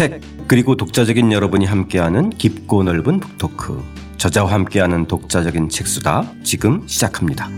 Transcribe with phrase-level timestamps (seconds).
[0.00, 3.82] 책 그리고 독자적인 여러분이 함께하는 깊고 넓은 북토크
[4.16, 7.50] 저자와 함께하는 독자적인 책수다 지금 시작합니다.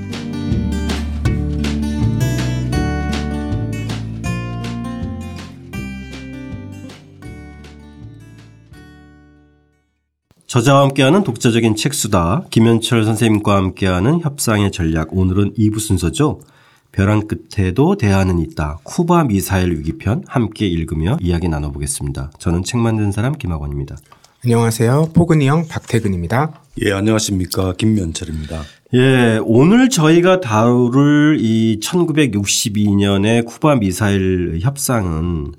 [10.48, 16.40] 저자와 함께하는 독자적인 책수다 김현철 선생님과 함께하는 협상의 전략 오늘은 2부 순서죠.
[16.92, 18.78] 벼랑 끝에도 대안은 있다.
[18.84, 22.30] 쿠바 미사일 위기편 함께 읽으며 이야기 나눠보겠습니다.
[22.38, 23.96] 저는 책 만든 사람 김학원입니다.
[24.44, 25.10] 안녕하세요.
[25.14, 26.62] 포근이 형 박태근입니다.
[26.82, 27.74] 예, 안녕하십니까.
[27.74, 28.62] 김면철입니다.
[28.94, 35.52] 예, 오늘 저희가 다룰 이 1962년의 쿠바 미사일 협상은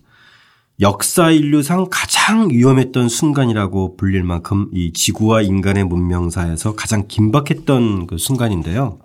[0.81, 8.99] 역사 인류상 가장 위험했던 순간이라고 불릴 만큼 이 지구와 인간의 문명사에서 가장 긴박했던 그 순간인데요.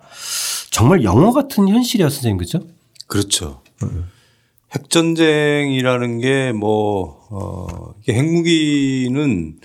[0.71, 2.61] 정말 영화 같은 현실이야, 선생님, 그죠?
[3.07, 3.63] 그렇죠.
[4.75, 9.57] 핵전쟁이라는 게 뭐, 어, 핵무기는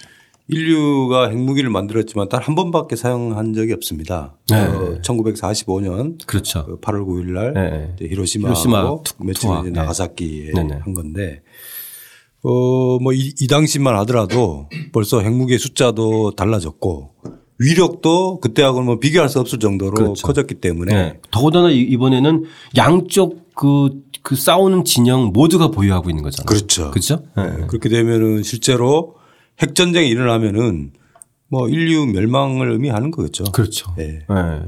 [0.47, 4.35] 인류가 핵무기를 만들었지만 단 한 번밖에 사용한 적이 없습니다.
[4.49, 4.57] 네.
[4.61, 6.65] 어, 1945년 그렇죠.
[6.65, 7.95] 그 8월 9일 날 네.
[8.07, 9.79] 히로시마하고 히로시마 며칠 이제 네.
[9.79, 10.79] 나가사키에 네.
[10.81, 11.41] 한 건데
[12.43, 17.11] 어, 뭐 이, 이 당시만 하더라도 벌써 핵무기의 숫자도 달라졌고
[17.63, 20.27] 위력도 그때하고는 뭐 비교할 수 없을 정도로 그렇죠.
[20.27, 21.19] 커졌기 때문에 네.
[21.31, 22.43] 더군다나 이번에는
[22.77, 26.45] 양쪽 그, 그 싸우는 진영 모두가 보유하고 있는 거잖아요.
[26.45, 26.91] 그렇죠.
[26.91, 27.23] 그렇죠.
[27.37, 27.65] 네.
[27.67, 29.15] 그렇게 되면은 실제로
[29.59, 30.91] 핵 전쟁이 일어나면은
[31.47, 33.45] 뭐 인류 멸망을 의미하는 거겠죠.
[33.51, 33.93] 그렇죠.
[33.95, 34.19] 네.
[34.27, 34.61] 네.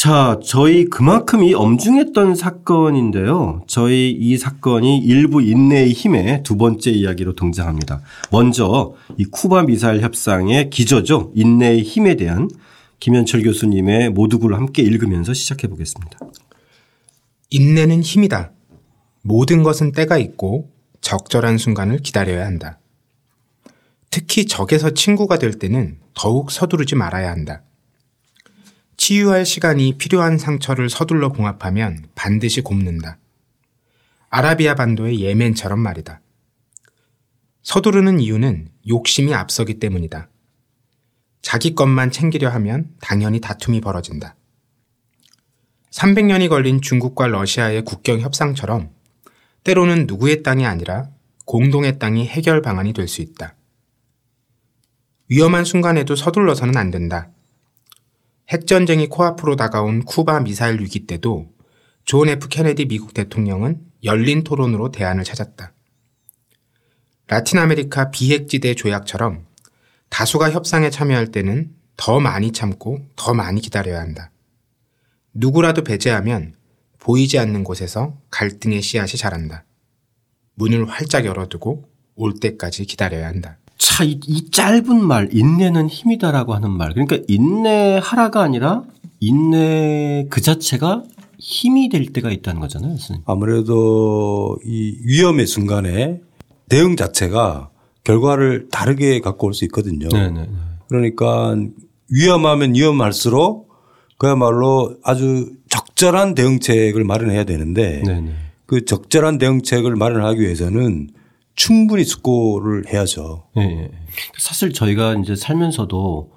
[0.00, 3.60] 자, 저희 그만큼 이 엄중했던 사건인데요.
[3.66, 8.00] 저희 이 사건이 일부 인내의 힘의 두 번째 이야기로 등장합니다.
[8.30, 11.32] 먼저 이 쿠바 미사일 협상의 기저죠.
[11.34, 12.48] 인내의 힘에 대한
[12.98, 16.18] 김현철 교수님의 모두글 함께 읽으면서 시작해 보겠습니다.
[17.50, 18.52] 인내는 힘이다.
[19.20, 20.70] 모든 것은 때가 있고
[21.02, 22.78] 적절한 순간을 기다려야 한다.
[24.08, 27.64] 특히 적에서 친구가 될 때는 더욱 서두르지 말아야 한다.
[29.00, 33.16] 치유할 시간이 필요한 상처를 서둘러 봉합하면 반드시 곱는다.
[34.28, 36.20] 아라비아 반도의 예멘처럼 말이다.
[37.62, 40.28] 서두르는 이유는 욕심이 앞서기 때문이다.
[41.40, 44.36] 자기 것만 챙기려 하면 당연히 다툼이 벌어진다.
[45.92, 48.90] 300년이 걸린 중국과 러시아의 국경 협상처럼
[49.64, 51.08] 때로는 누구의 땅이 아니라
[51.46, 53.54] 공동의 땅이 해결 방안이 될 수 있다.
[55.30, 57.30] 위험한 순간에도 서둘러서는 안 된다.
[58.50, 61.52] 핵전쟁이 코앞으로 다가온 쿠바 미사일 위기 때도
[62.04, 65.72] 존 F 케네디 미국 대통령은 열린 토론으로 대안을 찾았다.
[67.28, 69.46] 라틴 아메리카 비핵지대 조약처럼
[70.08, 74.32] 다수가 협상에 참여할 때는 더 많이 참고 더 많이 기다려야 한다.
[75.32, 76.56] 누구라도 배제하면
[76.98, 79.64] 보이지 않는 곳에서 갈등의 씨앗이 자란다.
[80.54, 83.59] 문을 활짝 열어두고 올 때까지 기다려야 한다.
[83.80, 86.92] 차, 이, 이 짧은 말, 인내는 힘이다라고 하는 말.
[86.92, 88.82] 그러니까 인내하라가 아니라
[89.20, 91.02] 인내 그 자체가
[91.38, 92.90] 힘이 될 때가 있다는 거잖아요.
[92.90, 93.22] 선생님.
[93.26, 96.20] 아무래도 이 위험의 순간에
[96.68, 97.70] 대응 자체가
[98.04, 100.08] 결과를 다르게 갖고 올 수 있거든요.
[100.10, 100.48] 네네.
[100.88, 101.56] 그러니까
[102.10, 103.70] 위험하면 위험할수록
[104.18, 108.32] 그야말로 아주 적절한 대응책을 마련해야 되는데 네네.
[108.66, 111.08] 그 적절한 대응책을 마련하기 위해서는
[111.54, 113.48] 충분히 숙고를 해야죠.
[113.56, 113.90] 네.
[114.38, 116.32] 사실 저희가 이제 살면서도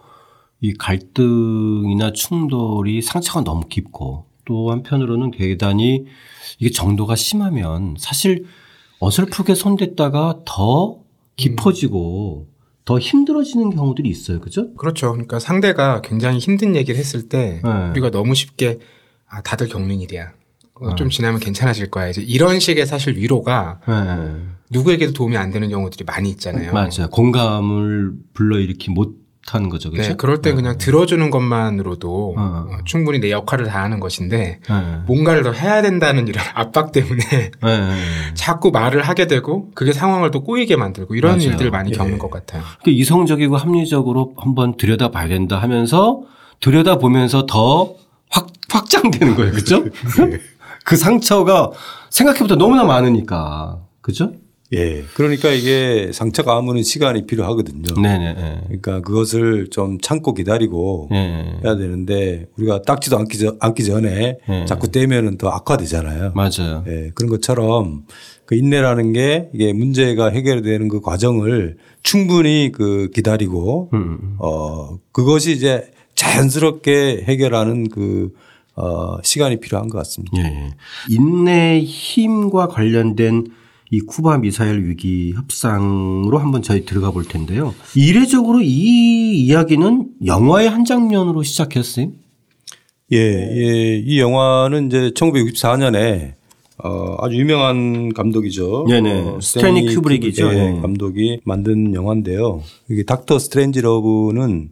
[0.62, 6.06] 이 갈등이나 충돌이 상처가 너무 깊고 또 한편으로는 대단히
[6.60, 8.46] 이게 정도가 심하면 사실
[9.00, 11.00] 어설프게 손댔다가 더
[11.36, 12.54] 깊어지고 음.
[12.86, 14.40] 더 힘들어지는 경우들이 있어요.
[14.40, 14.74] 그죠?
[14.76, 15.12] 그렇죠.
[15.12, 17.90] 그러니까 상대가 굉장히 힘든 얘기를 했을 때 네.
[17.92, 18.80] 우리가 너무 쉽게
[19.28, 20.34] 아, 다들 겪는 일이야.
[20.82, 22.10] 어, 좀 지나면 괜찮아질 거야.
[22.10, 24.36] 이제 이런 식의 사실 위로가 네.
[24.72, 26.74] 누구에게도 도움이 안 되는 경우들이 많이 있잖아요.
[26.74, 27.10] 맞아요.
[27.12, 29.92] 공감을 불러일으키 못하는 거죠.
[29.92, 30.10] 그렇죠?
[30.10, 30.56] 네, 그럴 때 네.
[30.56, 32.66] 그냥 들어주는 것만으로도 어.
[32.70, 32.78] 어.
[32.86, 34.98] 충분히 내 역할을 다하는 것인데 네.
[35.06, 37.52] 뭔가를 더 해야 된다는 이런 압박 때문에 네.
[38.34, 41.52] 자꾸 말을 하게 되고 그게 상황을 또 꼬이게 만들고 이런 맞아요.
[41.52, 42.18] 일들 많이 겪는 예.
[42.18, 42.64] 것 같아요.
[42.82, 46.24] 그러니까 이성적이고 합리적으로 한번 들여다봐야 된다 하면서
[46.62, 47.94] 들여다보면서 더
[48.30, 49.52] 확, 확장되는 거예요.
[49.52, 49.84] 그렇죠?
[50.84, 51.72] 그 상처가
[52.10, 53.82] 생각해보다 너무나 많으니까.
[54.02, 54.34] 그죠?
[54.74, 55.04] 예.
[55.14, 58.02] 그러니까 이게 상처가 아무는 시간이 필요하거든요.
[58.02, 58.34] 네네.
[58.34, 58.62] 네.
[58.66, 61.60] 그러니까 그것을 좀 참고 기다리고 네.
[61.64, 64.66] 해야 되는데 우리가 딱지도 않기, 전, 않기 전에 네.
[64.66, 66.34] 자꾸 떼면은 더 악화되잖아요.
[66.34, 66.84] 맞아요.
[66.88, 67.12] 예.
[67.14, 68.04] 그런 것처럼
[68.46, 74.36] 그 인내라는 게 이게 문제가 해결되는 그 과정을 충분히 그 기다리고 음.
[74.40, 78.32] 어 그것이 이제 자연스럽게 해결하는 그
[78.76, 80.38] 어, 시간이 필요한 것 같습니다.
[80.40, 80.72] 예.
[81.10, 83.48] 인내의 힘과 관련된
[83.92, 87.76] 이 쿠바 미사일 위기 협상으로 한번 저희 들어가 볼 텐데요.
[87.96, 92.12] 이례적으로 이 이야기는 영화의 한 장면으로 시작했어요.
[93.12, 93.98] 예, 예.
[94.04, 96.34] 이 영화는 이제 1964년에
[96.84, 98.86] 어, 아주 유명한 감독이죠.
[98.88, 99.12] 네네.
[99.22, 100.50] 어, 스탠리 큐브릭이죠.
[100.54, 100.82] 예, 네.
[100.82, 102.64] 감독이 만든 영화인데요.
[102.90, 103.38] 이게 Dr.
[103.38, 104.70] Strangelove는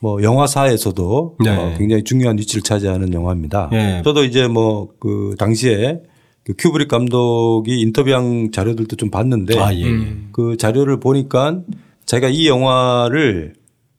[0.00, 1.50] 뭐 영화사에서도 네.
[1.50, 3.68] 어, 굉장히 중요한 위치를 차지하는 영화입니다.
[3.72, 4.02] 네.
[4.04, 6.00] 저도 이제 뭐 그 당시에
[6.44, 9.84] 그 큐브릭 감독이 인터뷰한 자료들도 좀 봤는데 아, 예.
[9.84, 10.28] 음.
[10.32, 11.60] 그 자료를 보니까
[12.06, 13.54] 자기가 이 영화를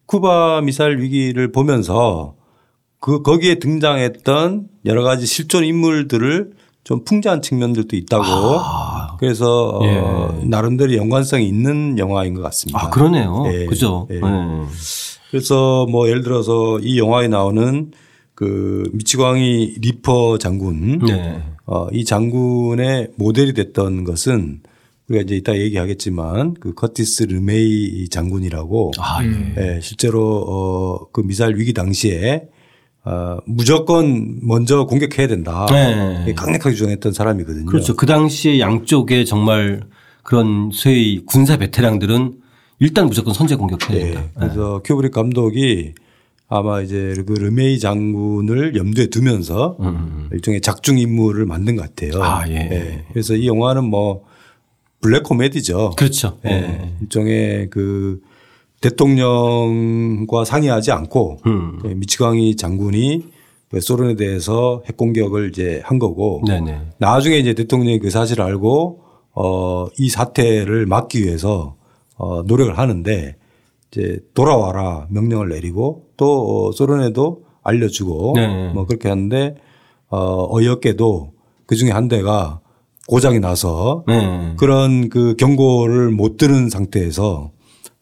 [0.07, 2.35] 쿠바 미사일 위기를 보면서
[2.99, 6.51] 그 거기에 등장했던 여러 가지 실존 인물들을
[6.85, 9.17] 좀 풍자한 측면들도 있다고 아.
[9.19, 9.97] 그래서 예.
[9.97, 12.79] 어, 나름대로 연관성이 있는 영화인 것 같습니다.
[12.79, 13.43] 아 그러네요.
[13.51, 13.65] 예.
[13.65, 14.07] 그죠.
[14.11, 14.19] 예.
[14.19, 14.21] 네.
[15.31, 17.91] 그래서 뭐 예를 들어서 이 영화에 나오는
[18.35, 21.41] 그 미치광이 리퍼 장군 네.
[21.65, 24.61] 어, 이 장군의 모델이 됐던 것은
[25.09, 29.55] 우리가 이제 이따 얘기하겠지만 그 커티스 르메이 장군이라고 아, 예.
[29.57, 32.47] 예, 실제로 어, 그 미사일 위기 당시에
[33.05, 35.67] 어, 무조건 먼저 공격해야 된다.
[35.69, 36.33] 네.
[36.33, 37.67] 강력하게 주장했던 사람이거든요.
[37.67, 37.95] 그렇죠.
[37.95, 39.81] 그 당시에 양쪽에 정말
[40.23, 42.33] 그런 소위 군사 베테랑들은
[42.79, 44.21] 일단 무조건 선제 공격해야 된다.
[44.21, 44.29] 네.
[44.35, 44.87] 그래서 네.
[44.87, 45.93] 큐브릭 감독이
[46.47, 49.85] 아마 이제 그 르메이 장군을 염두에 두면서 음.
[49.85, 50.29] 음, 음.
[50.33, 52.23] 일종의 작중 인물을 만든 것 같아요.
[52.23, 52.53] 아, 예.
[52.53, 53.05] 네.
[53.13, 54.25] 그래서 이 영화는 뭐
[55.01, 55.91] 블랙 코미디죠.
[55.95, 56.39] 그렇죠.
[56.43, 56.95] 네.
[57.01, 58.19] 일종의 그
[58.85, 61.79] 대통령과 상의하지 않고 음.
[61.81, 63.23] 그 미치광이 장군이
[63.71, 66.81] 그 소련에 대해서 핵 공격을 이제 한 거고 네네.
[66.99, 69.01] 나중에 이제 대통령이 그 사실을 알고
[69.33, 71.75] 어, 이 사태를 막기 위해서
[72.15, 73.35] 어, 노력을 하는데
[73.91, 78.71] 이제 돌아와라 명령을 내리고 또 어, 소련에도 알려주고 네.
[78.71, 79.55] 뭐 그렇게 하는데
[80.09, 81.31] 어, 어이없게도
[81.65, 82.59] 그 중에 한 대가
[83.07, 84.53] 고장이 나서 네.
[84.57, 87.54] 그런 그 경고를 못 들은 상태에서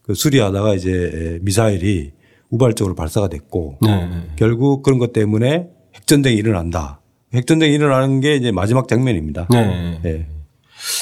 [0.04, 2.12] 그 수리하다가 이제 미사일이
[2.50, 4.28] 우발적으로 발사가 됐고 네.
[4.36, 7.00] 결국 그런 것 때문에 핵전쟁이 일어난다.
[7.32, 9.48] 핵전쟁이 일어나는 게 이제 마지막 장면입니다.
[9.50, 9.98] 네.
[10.02, 10.28] 네.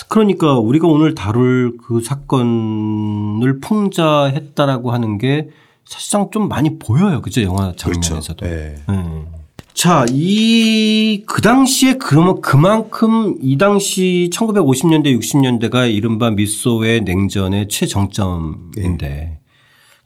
[0.08, 5.48] 그러니까 우리가 오늘 다룰 그 사건을 풍자했다라고 하는 게
[5.84, 7.20] 사실상 좀 많이 보여요.
[7.20, 7.42] 그죠?
[7.42, 8.36] 영화 장면에서도.
[8.36, 8.54] 그렇죠.
[8.56, 8.76] 네.
[8.88, 9.24] 네.
[9.74, 19.38] 자, 이, 그 당시에 그러면 그만큼 이 당시 1950년대, 60년대가 이른바 미소의 냉전의 최정점인데 네.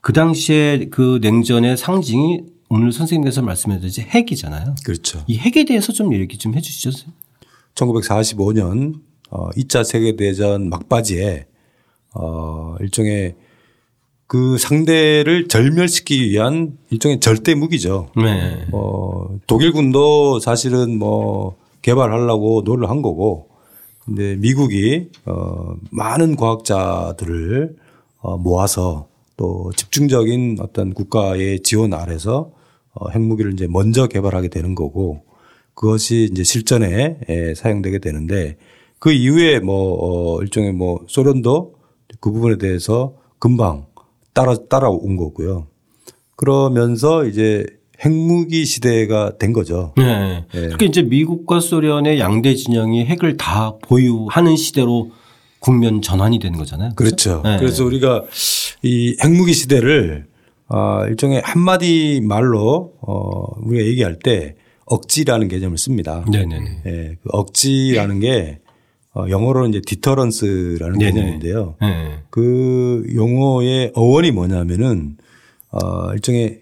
[0.00, 4.76] 그 당시에 그 냉전의 상징이 오늘 선생님께서 말씀해 주신 핵이잖아요.
[4.84, 5.24] 그렇죠.
[5.26, 6.90] 이 핵에 대해서 좀 얘기 좀 해 주시죠.
[7.74, 11.46] 1945년 어 2차 세계대전 막바지에
[12.14, 13.34] 어 일종의
[14.26, 18.08] 그 상대를 절멸시키기 위한 일종의 절대 무기죠.
[18.16, 18.66] 네.
[18.72, 23.48] 어, 독일군도 사실은 뭐 개발하려고 노력을 한 거고
[24.04, 27.76] 근데 미국이 어, 많은 과학자들을
[28.20, 32.50] 어, 모아서 또 집중적인 어떤 국가의 지원 아래서
[32.92, 35.22] 어, 핵무기를 이제 먼저 개발하게 되는 거고
[35.74, 38.56] 그것이 이제 실전에 에, 사용되게 되는데
[38.98, 41.74] 그 이후에 뭐 어, 일종의 뭐 소련도
[42.20, 43.86] 그 부분에 대해서 금방
[44.36, 45.66] 따라 따라온 거고요.
[46.36, 47.64] 그러면서 이제
[48.04, 49.94] 핵무기 시대가 된 거죠.
[49.96, 50.44] 네.
[50.52, 50.60] 네.
[50.60, 55.10] 그러니까 이제 미국과 소련의 양대 진영이 핵을 다 보유하는 시대로
[55.60, 56.92] 국면 전환이 되는 거잖아요.
[56.96, 57.40] 그렇죠.
[57.42, 57.56] 네.
[57.58, 58.24] 그래서 우리가
[58.82, 60.26] 이 핵무기 시대를
[60.68, 66.26] 아 일종의 한마디 말로 어 우리가 얘기할 때 억지라는 개념을 씁니다.
[66.30, 66.82] 네네네.
[66.84, 68.58] 네, 그 억지라는 게
[69.16, 71.12] 어, 영어로는 이제 디터런스라는 네네.
[71.12, 71.76] 개념인데요.
[71.80, 72.18] 네.
[72.28, 75.16] 그 용어의 어원이 뭐냐면은
[75.72, 76.60] 어, 일종의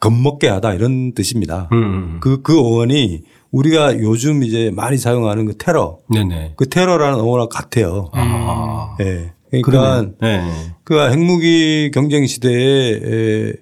[0.00, 1.70] 겁먹게 하다 이런 뜻입니다.
[1.72, 1.78] 음.
[1.78, 2.16] 음, 음.
[2.20, 5.98] 그, 그 어원이 우리가 요즘 이제 많이 사용하는 그 테러.
[6.12, 6.54] 네네.
[6.56, 8.10] 그 테러라는 어원과 같아요.
[8.12, 8.96] 아.
[8.98, 9.32] 네.
[9.62, 10.42] 그러니까 네.
[10.82, 13.52] 그 핵무기 경쟁 시대에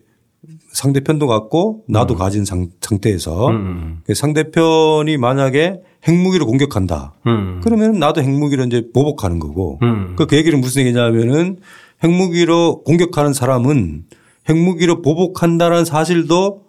[0.72, 2.18] 상대편도 갖고 나도 음.
[2.18, 2.70] 가진 상,
[3.00, 4.00] 태에서 음.
[4.04, 7.14] 그 상대편이 만약에 핵무기로 공격한다.
[7.26, 7.60] 음.
[7.62, 9.78] 그러면 나도 핵무기로 이제 보복하는 거고.
[9.82, 10.16] 음.
[10.16, 11.58] 그 얘기는 무슨 얘기냐면은
[12.02, 14.04] 핵무기로 공격하는 사람은
[14.48, 16.62] 핵무기로 보복한다는 사실도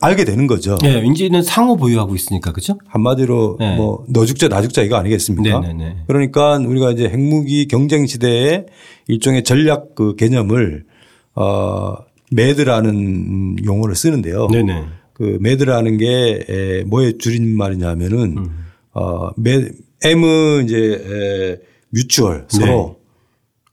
[0.00, 0.76] 알게 되는 거죠.
[0.82, 2.76] 네, 인지는 상호 보유하고 있으니까 그죠?
[2.88, 3.76] 한마디로 네.
[3.76, 5.60] 뭐너 죽자 나 죽자 이거 아니겠습니까?
[5.60, 5.84] 네네네.
[5.84, 6.02] 네, 네.
[6.08, 8.66] 그러니까 우리가 이제 핵무기 경쟁 시대에
[9.06, 10.84] 일종의 전략 그 개념을
[11.36, 11.94] 어
[12.32, 14.48] 매드라는 용어를 쓰는데요.
[14.48, 14.84] 네네.
[15.12, 18.63] 그 매드라는 게 뭐의 줄임말이냐면은 음.
[18.94, 19.68] 어, 매,
[20.02, 21.58] M은 이제 에,
[21.90, 23.04] 뮤추얼 서로 네.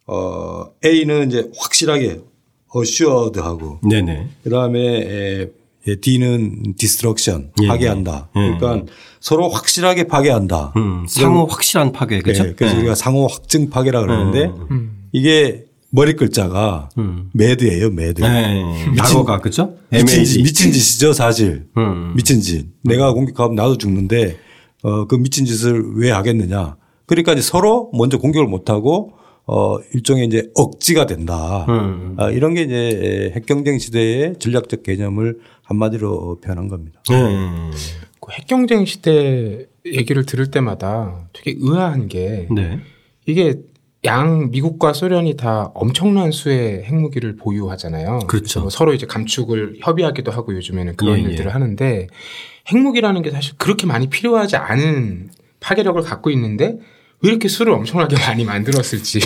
[0.08, 2.20] 어, A는 이제 확실하게
[2.68, 4.28] assured하고 네네.
[4.44, 5.48] 그다음에 에,
[5.88, 8.30] 예, D는 destruction 예, 파괴한다.
[8.36, 8.58] 예.
[8.60, 10.74] 그러니까 서로 확실하게 파괴한다.
[10.76, 12.44] 음, 상호 확실한 파괴 그렇죠.
[12.44, 12.80] 네, 그래서 예.
[12.80, 14.68] 우리가 상호 확증 파괴라 그러는데 음.
[14.70, 15.08] 음.
[15.12, 17.30] 이게 머리 글자가 음.
[17.34, 18.22] MAD예요, MAD.
[18.22, 18.64] 네,
[18.98, 19.76] 약어가 그죠?
[19.90, 21.68] 미친, 짓, 미친 짓이죠, 사실.
[21.78, 22.14] 음.
[22.16, 22.68] 미친 짓.
[22.84, 24.38] 내가 공격하면 나도 죽는데
[24.84, 26.76] 어, 그 미친 짓을 왜 하겠느냐.
[27.06, 29.14] 그러니까 이제 서로 먼저 공격을 못 하고
[29.46, 31.66] 어, 일종의 이제 억지가 된다.
[31.68, 32.16] 음.
[32.18, 37.02] 아, 이런 게 이제 핵경쟁 시대의 전략적 개념을 한마디로 표현한 겁니다.
[37.12, 37.72] 음.
[38.20, 42.80] 그 핵경쟁 시대 얘기를 들을 때마다 되게 의아한 게 네.
[43.26, 43.62] 이게
[44.04, 48.20] 양 미국과 소련이 다 엄청난 수의 핵무기를 보유하잖아요.
[48.28, 48.62] 그렇죠.
[48.62, 51.30] 뭐 서로 이제 감축을 협의하기도 하고 요즘에는 그런 예, 예.
[51.30, 51.52] 일들을 예.
[51.52, 52.08] 하는데
[52.68, 55.30] 핵무기라는 게 사실 그렇게 많이 필요하지 않은
[55.60, 56.78] 파괴력을 갖고 있는데
[57.22, 59.20] 왜 이렇게 술을 엄청나게 많이 만들었을지.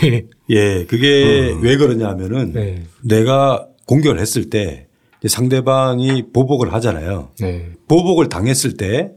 [0.50, 1.62] 예, 그게 음.
[1.62, 2.84] 왜 그러냐 하면은 네.
[3.02, 4.88] 내가 공격을 했을 때
[5.26, 7.32] 상대방이 보복을 하잖아요.
[7.40, 7.72] 네.
[7.88, 9.12] 보복을 당했을 때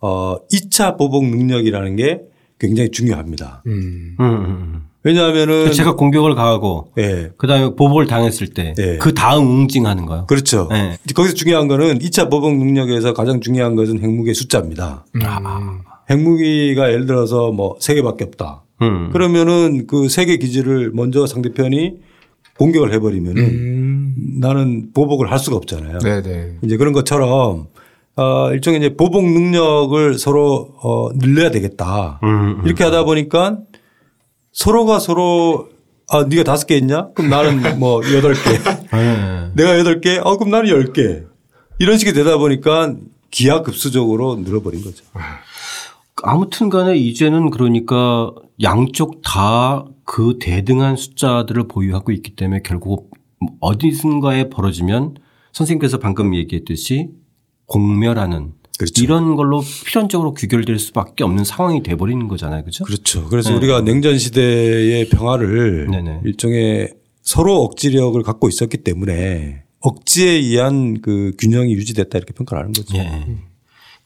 [0.00, 2.22] 어, 2차 보복 능력이라는 게
[2.58, 3.62] 굉장히 중요합니다.
[3.66, 4.16] 음.
[4.18, 4.93] 음, 음, 음.
[5.04, 7.30] 왜냐하면은 제가 공격을 가하고 예.
[7.36, 8.96] 그다음에 보복을 당했을 때그 예.
[8.98, 10.24] 그 다음 응징하는 거요.
[10.26, 10.68] 그렇죠.
[10.72, 10.96] 예.
[11.14, 15.04] 거기서 중요한 거는 2차 보복 능력에서 가장 중요한 것은 핵무기의 숫자입니다.
[15.14, 15.20] 음.
[16.10, 18.62] 핵무기가 예를 들어서 뭐 세 개밖에 없다.
[18.82, 19.10] 음.
[19.12, 21.92] 그러면은 그 세 개 기지를 먼저 상대편이
[22.58, 24.14] 공격을 해버리면은 음.
[24.40, 25.98] 나는 보복을 할 수가 없잖아요.
[25.98, 26.58] 네네.
[26.62, 27.66] 이제 그런 것처럼
[28.16, 32.20] 어 일종의 이제 보복 능력을 서로 어 늘려야 되겠다.
[32.22, 33.58] 음, 이렇게 하다 보니까
[34.54, 35.68] 서로가 서로
[36.08, 37.08] 아 네가 다섯 개 있냐?
[37.14, 38.50] 그럼 나는 뭐 여덟 개.
[38.96, 39.50] 네.
[39.54, 40.16] 내가 여덟 개.
[40.16, 41.22] 어 그럼 나는 열 개.
[41.78, 42.94] 이런 식이 되다 보니까
[43.30, 45.04] 기하급수적으로 늘어버린 거죠.
[46.22, 48.32] 아무튼 간에 이제는 그러니까
[48.62, 53.10] 양쪽 다 그 대등한 숫자들을 보유하고 있기 때문에 결국
[53.60, 55.16] 어디선가에 벌어지면
[55.52, 57.10] 선생님께서 방금 얘기했듯이
[57.66, 59.02] 공멸하는 그렇죠.
[59.02, 62.62] 이런 걸로 필연적으로 귀결될 수밖에 없는 상황이 돼버리는 거잖아요.
[62.62, 62.84] 그렇죠?
[62.84, 63.28] 그렇죠.
[63.28, 63.56] 그래서 네.
[63.56, 66.20] 우리가 냉전 시대의 평화를 네네.
[66.24, 72.96] 일종의 서로 억지력을 갖고 있었기 때문에 억지에 의한 그 균형이 유지됐다 이렇게 평가를 하는 거죠.
[72.96, 73.38] 네.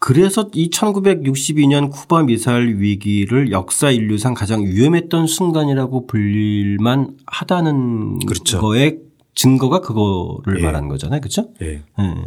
[0.00, 8.60] 그래서 이 1962년 쿠바 미사일 위기를 역사 인류상 가장 위험했던 순간이라고 불릴만 하다는 그렇죠.
[8.60, 8.98] 거에
[9.34, 10.62] 증거가 그거를 예.
[10.62, 11.20] 말하는 거잖아요.
[11.20, 11.48] 그렇죠?
[11.62, 11.82] 예.
[11.98, 12.26] 음.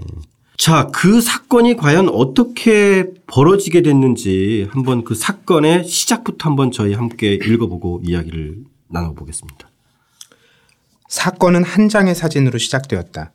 [0.62, 8.02] 자, 그 사건이 과연 어떻게 벌어지게 됐는지 한번 그 사건의 시작부터 한번 저희 함께 읽어보고
[8.04, 9.72] 이야기를 나눠보겠습니다.
[11.10, 13.32] 사건은 한 장의 사진으로 시작되었다.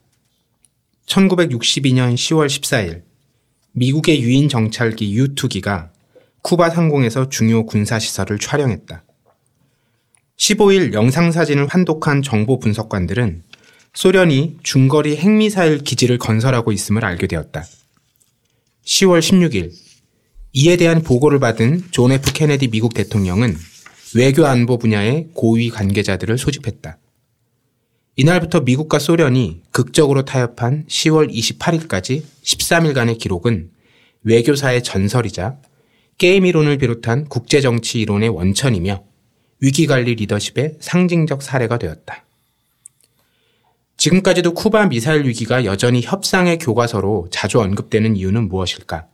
[1.06, 3.02] 1962년 10월 14일
[3.72, 5.88] 미국의 유인 정찰기 U2기가
[6.42, 9.02] 쿠바 상공에서 중요 군사시설을 촬영했다.
[10.36, 13.42] 15일 영상사진을 환독한 정보 분석관들은
[13.96, 17.64] 소련이 중거리 핵미사일 기지를 건설하고 있음을 알게 되었다.
[18.84, 19.72] 10월 16일
[20.52, 23.56] 이에 대한 보고를 받은 존 F 케네디 미국 대통령은
[24.14, 26.98] 외교 안보 분야의 고위 관계자들을 소집했다.
[28.16, 33.70] 이날부터 미국과 소련이 극적으로 타협한 10월 28일까지 13일간의 기록은
[34.24, 35.56] 외교사의 전설이자
[36.18, 39.02] 게임 이론을 비롯한 국제정치 이론의 원천이며
[39.60, 42.25] 위기관리 리더십의 상징적 사례가 되었다.
[43.96, 49.06] 지금까지도 쿠바 미사일 위기가 여전히 협상의 교과서로 자주 언급되는 이유는 무엇일까?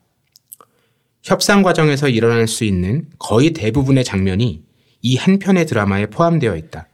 [1.22, 4.64] 협상 과정에서 일어날 수 있는 거의 대부분의 장면이
[5.02, 6.88] 이 한 편의 드라마에 포함되어 있다.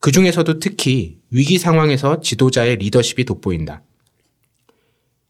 [0.00, 3.82] 그 중에서도 특히 위기 상황에서 지도자의 리더십이 돋보인다.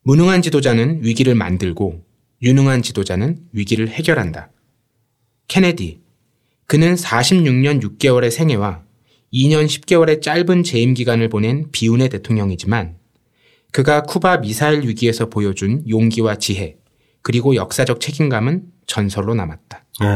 [0.02, 2.04] 무능한 지도자는 위기를 만들고
[2.42, 4.50] 유능한 지도자는 위기를 해결한다.
[5.48, 6.00] 케네디.
[6.66, 8.83] 그는 46년 6개월의 생애와
[9.34, 12.96] 2년 10개월의 짧은 재임 기간을 보낸 비운의 대통령이지만
[13.72, 16.76] 그가 쿠바 미사일 위기에서 보여준 용기와 지혜
[17.22, 19.84] 그리고 역사적 책임감은 전설로 남았다.
[20.00, 20.06] 네.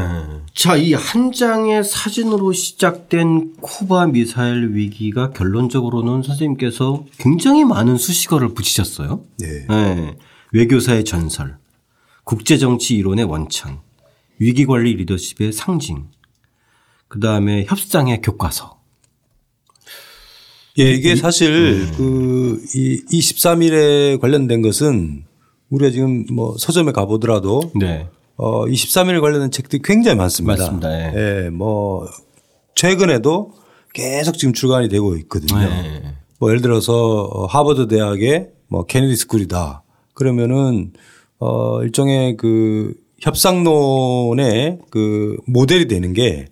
[0.54, 9.22] 자, 이 한 장의 사진으로 시작된 쿠바 미사일 위기가 결론적으로는 선생님께서 굉장히 많은 수식어를 붙이셨어요.
[9.38, 9.66] 네.
[9.68, 10.16] 네.
[10.52, 11.56] 외교사의 전설,
[12.24, 13.80] 국제정치 이론의 원천,
[14.38, 16.08] 위기관리 리더십의 상징,
[17.08, 18.77] 그 다음에 협상의 교과서,
[20.78, 21.92] 예, 이게 사실 음.
[21.96, 25.24] 그, 이, 이 13일에 관련된 것은
[25.70, 28.06] 우리가 지금 뭐 서점에 가보더라도 네.
[28.36, 30.56] 어, 23일 관련된 책들이 굉장히 많습니다.
[30.56, 30.92] 맞습니다.
[30.92, 31.44] 예.
[31.44, 31.50] 예.
[31.50, 32.06] 뭐
[32.74, 33.52] 최근에도
[33.92, 35.58] 계속 지금 출간이 되고 있거든요.
[35.58, 36.14] 네.
[36.38, 39.82] 뭐 예를 들어서 하버드 대학의 뭐 케네디 스쿨이다.
[40.14, 40.92] 그러면은
[41.40, 46.46] 어, 일종의 그 협상론의 그 모델이 되는 게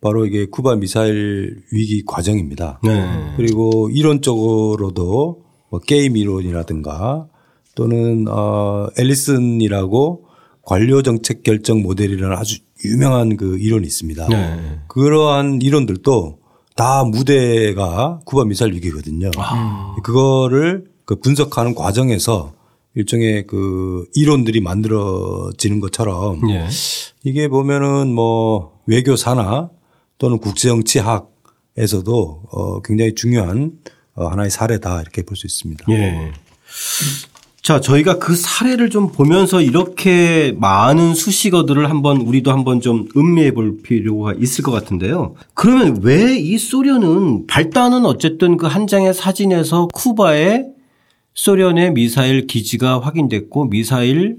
[0.00, 2.80] 바로 이게 쿠바 미사일 위기 과정입니다.
[2.84, 3.34] 네.
[3.36, 7.28] 그리고 이론적으로도 뭐 게임 이론이라든가
[7.74, 10.24] 또는 어 앨리슨이라고
[10.62, 14.28] 관료 정책 결정 모델이라는 아주 유명한 그 이론이 있습니다.
[14.28, 14.80] 네.
[14.88, 16.38] 그러한 이론들도
[16.76, 19.30] 다 무대가 쿠바 미사일 위기거든요.
[19.36, 19.96] 아.
[20.04, 22.52] 그거를 그 분석하는 과정에서
[22.94, 26.66] 일종의 그 이론들이 만들어지는 것처럼 네.
[27.24, 29.70] 이게 보면은 뭐 외교사나
[30.18, 33.72] 또는 국제정치학에서도 어 굉장히 중요한
[34.14, 35.84] 어 하나의 사례다 이렇게 볼 수 있습니다.
[35.90, 36.32] 예.
[37.62, 43.82] 자, 저희가 그 사례를 좀 보면서 이렇게 많은 수식어들을 한번 우리도 한번 좀 음미해 볼
[43.82, 45.34] 필요가 있을 것 같은데요.
[45.54, 50.64] 그러면 왜 이 소련은 발단은 어쨌든 그 한 장의 사진에서 쿠바에
[51.34, 54.38] 소련의 미사일 기지가 확인됐고 미사일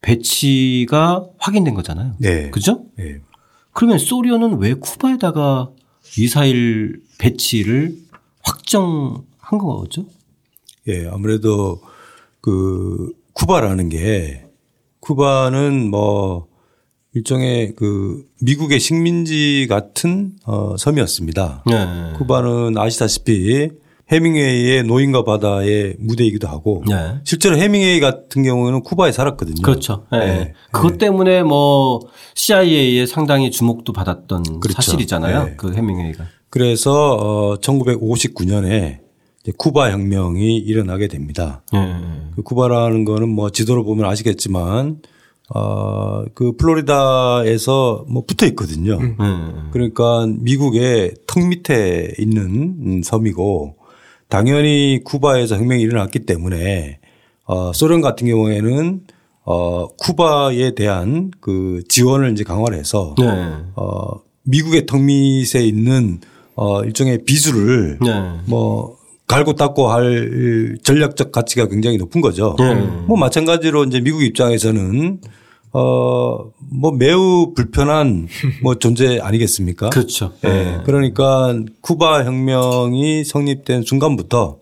[0.00, 2.14] 배치가 확인된 거잖아요.
[2.18, 2.50] 네.
[2.50, 2.84] 그죠?
[2.96, 3.18] 네.
[3.74, 5.70] 그러면 소련은 왜 쿠바에다가
[6.16, 7.96] 미사일 배치를
[8.42, 10.06] 확정한 거죠?
[10.86, 11.82] 예, 아무래도
[12.40, 14.46] 그 쿠바라는 게
[15.00, 16.46] 쿠바는 뭐
[17.14, 21.64] 일종의 그 미국의 식민지 같은 어 섬이었습니다.
[21.66, 22.12] 네.
[22.18, 23.70] 쿠바는 아시다시피
[24.12, 27.14] 해밍웨이의 노인과 바다의 무대이기도 하고 네.
[27.24, 29.62] 실제로 해밍웨이 같은 경우는 쿠바에 살았거든요.
[29.62, 30.06] 그렇죠.
[30.12, 30.18] 네.
[30.18, 30.52] 네.
[30.70, 30.98] 그것 네.
[30.98, 32.00] 때문에 뭐
[32.34, 34.74] CIA에 상당히 주목도 받았던 그렇죠.
[34.74, 35.44] 사실이잖아요.
[35.44, 35.54] 네.
[35.56, 36.24] 그 해밍웨이가.
[36.50, 38.98] 그래서 어 1959년에
[39.56, 41.62] 쿠바 혁명이 일어나게 됩니다.
[41.74, 42.32] 음.
[42.36, 45.00] 그 쿠바라는 거는 뭐 지도로 보면 아시겠지만
[45.54, 48.98] 어, 그 플로리다에서 뭐 붙어 있거든요.
[48.98, 49.68] 음.
[49.72, 53.76] 그러니까 미국의 턱 밑에 있는 섬이고
[54.28, 56.98] 당연히 쿠바에서 혁명이 일어났기 때문에
[57.44, 59.00] 어, 소련 같은 경우에는
[59.44, 63.26] 어, 쿠바에 대한 그 지원을 이제 강화를 해서 네.
[63.76, 66.20] 어, 미국의 턱 밑에 있는
[66.54, 68.32] 어, 일종의 비수를 네.
[68.46, 72.56] 뭐 갈고 닦고 할 전략적 가치가 굉장히 높은 거죠.
[72.60, 73.04] 음.
[73.06, 75.20] 뭐 마찬가지로 이제 미국 입장에서는
[75.74, 78.28] 어, 뭐 매우 불편한
[78.62, 79.90] 뭐 존재 아니겠습니까?
[79.90, 80.32] 그렇죠.
[80.44, 80.48] 예.
[80.48, 80.80] 네.
[80.84, 84.58] 그러니까 쿠바 혁명이 성립된 순간부터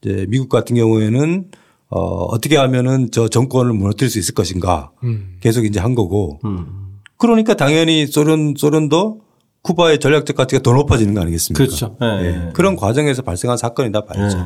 [0.00, 1.50] 이제 미국 같은 경우에는
[1.90, 5.36] 어, 어떻게 하면은 저 정권을 무너뜨릴 수 있을 것인가 음.
[5.40, 7.00] 계속 이제 한 거고 음.
[7.18, 9.20] 그러니까 당연히 소련, 소련도
[9.60, 11.64] 쿠바의 전략적 가치가 더 높아지는 거 아니겠습니까?
[11.64, 11.96] 그렇죠.
[12.00, 12.22] 네.
[12.22, 12.50] 네.
[12.54, 14.38] 그런 과정에서 발생한 사건이다 봐야죠.
[14.38, 14.44] 네.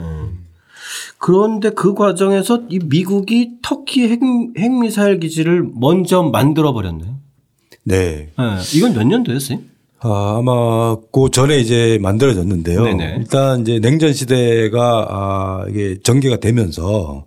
[1.21, 4.21] 그런데 그 과정에서 이 미국이 터키 핵,
[4.59, 7.19] 핵미사일 기지를 먼저 만들어 버렸네요.
[7.85, 8.31] 네.
[8.39, 8.77] 네.
[8.77, 9.59] 이건 몇 년도였어요?
[10.01, 12.85] 아, 아마 그 전에 이제 만들어졌는데요.
[12.85, 13.17] 네네.
[13.19, 17.27] 일단 이제 냉전 시대가 아, 이게 전개가 되면서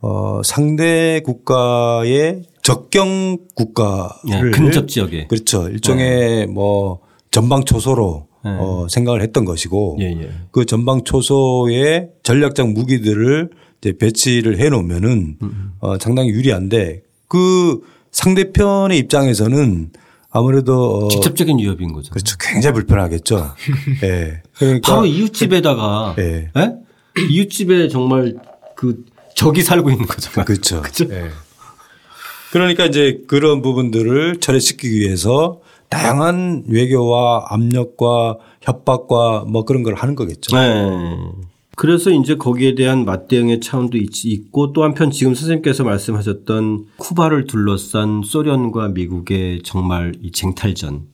[0.00, 5.68] 어, 상대 국가의 적경 국가를 네, 근접 지역에 그렇죠.
[5.68, 6.46] 일종의 네.
[6.46, 8.56] 뭐 전방 초소로 네.
[8.60, 10.30] 어, 생각을 했던 것이고 예, 예.
[10.52, 15.72] 그 전방 초소의 전략적 무기들을 이제 배치를 해 놓으면은 음.
[15.80, 17.80] 어, 상당히 유리한데 그
[18.12, 19.90] 상대편의 입장에서는
[20.30, 22.10] 아무래도 어 직접적인 위협인 거죠.
[22.10, 22.36] 그렇죠.
[22.38, 23.54] 굉장히 불편하겠죠.
[24.04, 24.08] 예.
[24.08, 24.42] 네.
[24.58, 26.50] 그러니까 바로 이웃집에다가 예.
[26.54, 26.74] 네.
[27.30, 28.36] 이웃집에 정말
[28.76, 29.04] 그
[29.34, 30.44] 적이 살고 있는 거잖아요.
[30.46, 30.82] 그렇죠.
[30.82, 31.08] 그렇죠.
[31.08, 31.28] 네.
[32.52, 40.56] 그러니까 이제 그런 부분들을 처리시키기 위해서 다양한 외교와 압력과 협박과 뭐 그런 걸 하는 거겠죠.
[40.56, 41.16] 네.
[41.76, 48.88] 그래서 이제 거기에 대한 맞대응의 차원도 있고 또 한편 지금 선생님께서 말씀하셨던 쿠바를 둘러싼 소련과
[48.88, 51.06] 미국의 정말 이 쟁탈전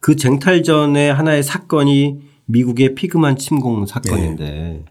[0.00, 4.84] 그 쟁탈전의 하나의 사건이 미국의 피그만 침공 사건인데 네.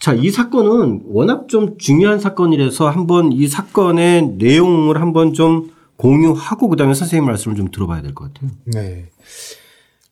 [0.00, 5.70] 자, 이 사건은 워낙 좀 중요한 사건이라서 한번 이 사건의 내용을 한번 좀
[6.04, 8.50] 공유하고 그다음에 선생님 말씀을 좀 들어봐야 될 것 같아요.
[8.66, 9.08] 네.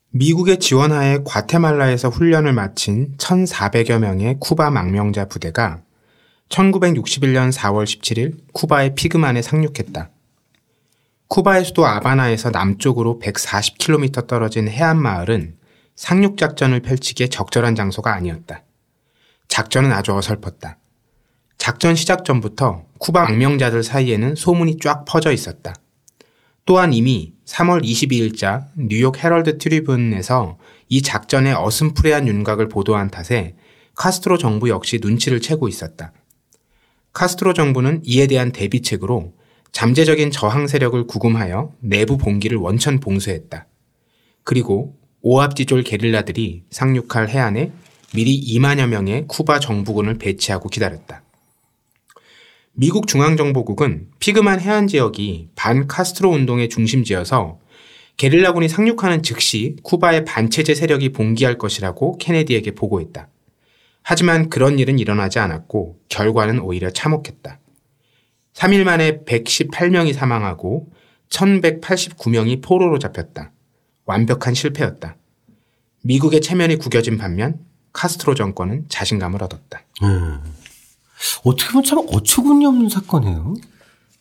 [0.09, 5.81] 미국의 지원하에 과테말라에서 훈련을 마친 1,400여 명의 쿠바 망명자 부대가
[6.49, 10.09] 1961년 4월 17일 쿠바의 피그만에 상륙했다.
[11.27, 15.57] 쿠바의 수도 아바나에서 남쪽으로 140km 떨어진 해안 마을은
[15.95, 18.63] 상륙 작전을 펼치기에 적절한 장소가 아니었다.
[19.47, 20.79] 작전은 아주 어설펐다.
[21.59, 25.75] 작전 시작 전부터 쿠바 망명자들 사이에는 소문이 쫙 퍼져 있었다.
[26.65, 33.55] 또한 이미 3월 22일자 뉴욕 헤럴드 트리뷴에서 이 작전의 어슴푸레한 윤곽을 보도한 탓에
[33.95, 36.13] 카스트로 정부 역시 눈치를 채고 있었다.
[37.11, 39.33] 카스트로 정부는 이에 대한 대비책으로
[39.73, 43.67] 잠재적인 저항 세력을 구금하여 내부 봉기를 원천 봉쇄했다.
[44.43, 47.71] 그리고 오합지졸 게릴라들이 상륙할 해안에
[48.13, 51.22] 미리 2만여 명의 쿠바 정부군을 배치하고 기다렸다.
[52.75, 57.59] 미국 중앙정보국은 피그만 해안 지역이 반 카스트로 운동의 중심지여서
[58.17, 63.27] 게릴라군이 상륙하는 즉시 쿠바의 반체제 세력이 봉기할 것이라고 케네디에게 보고했다.
[64.01, 67.59] 하지만 그런 일은 일어나지 않았고 결과는 오히려 참혹했다.
[68.53, 70.91] 3일 만에 118명이 사망하고
[71.29, 73.51] 1189명이 포로로 잡혔다.
[74.05, 75.17] 완벽한 실패였다.
[76.03, 77.59] 미국의 체면이 구겨진 반면
[77.93, 79.83] 카스트로 정권은 자신감을 얻었다.
[80.03, 80.41] 음.
[81.43, 83.55] 어떻게 보면 참 어처구니 없는 사건이에요.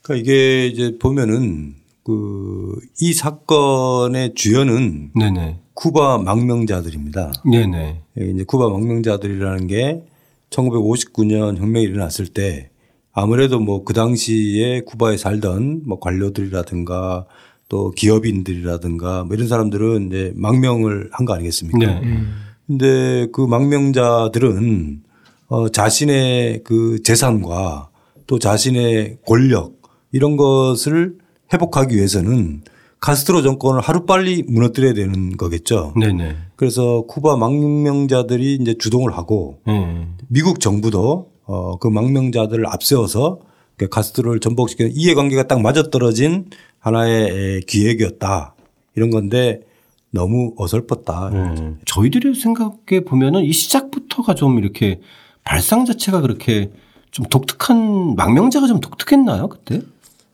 [0.03, 5.61] 그러니까 이게 이제 보면은 그 이 사건의 주연은 네네.
[5.75, 7.33] 쿠바 망명자들입니다.
[7.51, 8.03] 네네.
[8.17, 10.05] 이제 쿠바 망명자들이라는 게
[10.51, 12.71] 1959년 혁명이 일어났을 때
[13.13, 17.27] 아무래도 뭐 그 당시에 쿠바에 살던 뭐 관료들이라든가
[17.69, 21.79] 또 기업인들이라든가 뭐 이런 사람들은 이제 망명을 한 거 아니겠습니까?
[21.79, 22.01] 네.
[22.03, 22.33] 음.
[22.67, 25.03] 근데 그 망명자들은
[25.53, 27.91] 어 자신의 그 재산과
[28.27, 29.75] 또 자신의 권력
[30.11, 31.19] 이런 것을
[31.53, 32.63] 회복하기 위해서는
[33.01, 35.93] 카스트로 정권을 하루빨리 무너뜨려야 되는 거겠죠.
[36.01, 36.37] 네네.
[36.57, 40.17] 그래서 쿠바 망명자들이 이제 주동을 하고 음.
[40.29, 43.41] 미국 정부도 어, 그 망명자들을 앞세워서
[43.77, 46.47] 그 카스트로를 전복시키는 이해관계가 딱 맞아떨어진
[46.79, 48.55] 하나의 기획이었다.
[48.97, 49.61] 이런 건데
[50.13, 51.29] 너무 어설펐다.
[51.29, 51.79] 음.
[51.85, 55.01] 저희들이 생각해 보면은 이 시작부터가 좀 이렇게
[55.45, 56.71] 발상 자체가 그렇게
[57.11, 59.83] 좀 독특한 망명자가 좀 독특했나요 그때?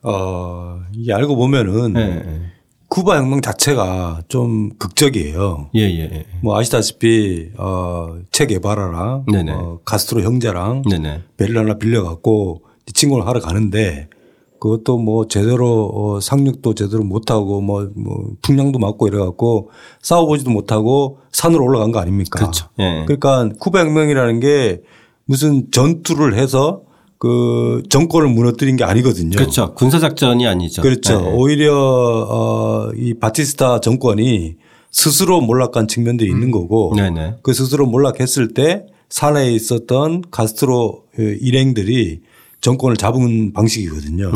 [0.03, 2.53] 어 이게 알고 보면은 네.
[2.89, 5.71] 쿠바 혁명 자체가 좀 극적이에요.
[5.75, 6.27] 예, 예, 예.
[6.41, 9.53] 뭐 아시다시피 어체 게바라랑 네네.
[9.53, 11.23] 어, 카스트로 형제랑 네네.
[11.37, 12.63] 배를 하나 빌려갖고
[12.95, 14.09] 친구를 하러 가는데
[14.59, 19.71] 그것도 뭐 제대로 어 상륙도 제대로 못하고 뭐, 뭐 풍량도 맞고 이래갖고
[20.03, 22.39] 싸워보지도 못하고 산으로 올라간 거 아닙니까?
[22.39, 22.69] 그렇죠.
[22.79, 23.05] 예.
[23.07, 24.83] 그러니까 쿠바 혁명이라는 게
[25.29, 26.81] 무슨 전투를 해서
[27.19, 29.37] 그 정권을 무너뜨린 게 아니거든요.
[29.37, 29.75] 그렇죠.
[29.75, 30.81] 군사작전이 아니죠.
[30.83, 31.21] 그렇죠.
[31.21, 31.33] 네.
[31.35, 34.57] 오히려 어 이 바티스타 정권이
[34.91, 36.29] 스스로 몰락한 측면도 음.
[36.31, 37.35] 있는 거고 네네.
[37.43, 42.21] 그 스스로 몰락했을 때 산에 있었던 가스트로 일행들이
[42.61, 44.33] 정권을 잡은 방식이거든요.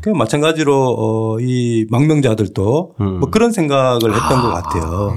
[0.00, 3.20] 그 마찬가지로 어 이 망명자들도 음.
[3.20, 4.42] 뭐 그런 생각을 했던 아.
[4.42, 5.12] 것 같아요.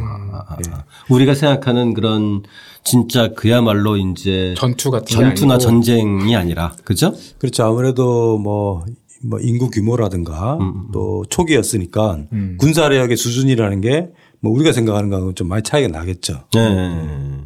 [0.47, 0.55] 아.
[0.57, 0.71] 네.
[1.09, 2.43] 우리가 생각하는 그런
[2.83, 7.13] 진짜 그야말로 이제 전투 같은 전투나 전쟁이 아니라 그죠?
[7.37, 7.65] 그렇죠.
[7.65, 8.85] 아무래도 뭐,
[9.23, 10.61] 뭐 인구 규모라든가 음.
[10.61, 10.87] 음.
[10.93, 12.57] 또 초기였으니까 음.
[12.59, 14.09] 군사력의 수준이라는 게
[14.41, 16.45] 뭐 우리가 생각하는 거하고 좀 많이 차이가 나겠죠.
[16.53, 17.45] 네.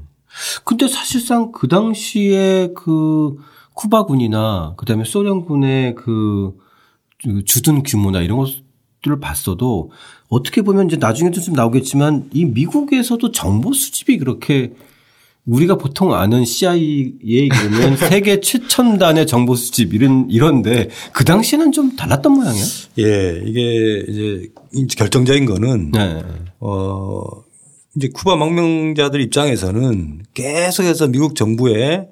[0.64, 3.36] 근데 사실상 그 당시에 그
[3.74, 6.54] 쿠바군이나 그다음에 소련군의 그
[7.46, 9.92] 주둔 규모나 이런 것들을 봤어도
[10.34, 14.72] 어떻게 보면 이제 나중에도 좀 나오겠지만 이 미국에서도 정보 수집이 그렇게
[15.46, 22.32] 우리가 보통 아는 CIA에 그러면 세계 최첨단의 정보 수집 이런 이런데 그 당시에는 좀 달랐던
[22.32, 22.66] 모양이에요.
[23.00, 24.50] 예, 이게 이제
[24.98, 26.24] 결정적인 거는 네.
[26.60, 27.22] 어
[27.96, 32.08] 이제 쿠바 망명자들 입장에서는 계속해서 미국 정부의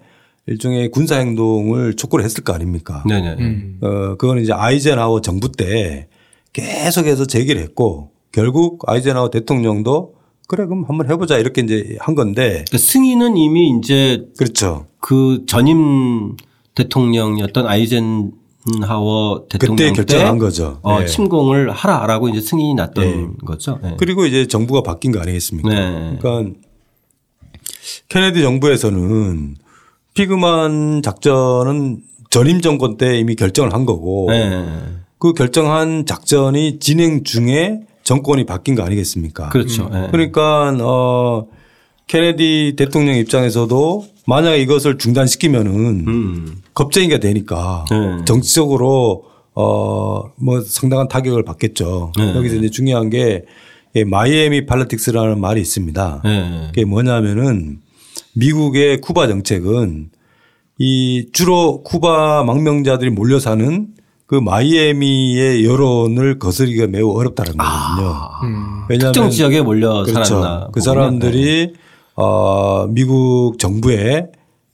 [0.48, 3.04] 일종의 군사 행동을 촉구를 했을 거 아닙니까?
[3.08, 3.36] 네네.
[3.40, 3.78] 음.
[3.82, 6.10] 어 그거는 이제 아이젠하워 정부 때
[6.52, 10.16] 계속해서 제기를 했고 결국 아이젠하워 대통령도
[10.48, 14.88] 그래 그럼 한번 해보자 이렇게 이제 한 건데 그러니까 승인은 이미 이제 그렇죠.
[15.00, 16.36] 그 전임
[16.76, 18.32] 대통령이었던 아이젠
[18.84, 20.80] 하워 대통령 그때 결정한 거죠.
[20.84, 21.06] 어, 네.
[21.06, 23.28] 침공을 하라라고 이제 승인이 났던 네.
[23.46, 23.80] 거죠.
[23.82, 23.96] 네.
[23.98, 25.70] 그리고 이제 정부가 바뀐 거 아니겠습니까?
[25.70, 26.18] 네.
[26.20, 26.60] 그러니까
[28.10, 29.56] 케네디 정부에서는
[30.14, 34.68] 피그만 작전은 전임 정권 때 이미 결정을 한 거고 네.
[35.18, 39.48] 그 결정한 작전이 진행 중에 정권이 바뀐 거 아니겠습니까?
[39.50, 39.90] 그렇죠.
[39.94, 40.10] 음.
[40.12, 41.48] 그러니까 어
[42.08, 45.74] 케네디 대통령 입장에서도 만약에 이것을 중단시키면은
[46.08, 46.62] 음.
[46.74, 48.26] 겁쟁이가 되니까 네.
[48.26, 52.12] 정치적으로 어뭐 상당한 타격을 받겠죠.
[52.18, 52.36] 네.
[52.36, 53.46] 여기서 이제 중요한 게
[54.06, 56.22] 마이애미 팔러틱스라는 말이 있습니다.
[56.26, 56.64] 네.
[56.68, 57.80] 그게 뭐냐면은
[58.36, 60.10] 미국의 쿠바 정책은
[60.80, 63.88] 이 주로 쿠바 망명자들이 몰려 사는
[64.32, 67.96] 그 마이애미의 여론을 거스르기가 매우 어렵다는 아.
[67.98, 68.14] 거거든요.
[68.16, 68.84] 아, 음.
[68.88, 70.36] 왜냐하면 특정 지역에 몰려 그렇죠.
[70.36, 70.70] 살았나.
[70.72, 71.74] 그 사람들이 네.
[72.16, 74.28] 어 미국 정부의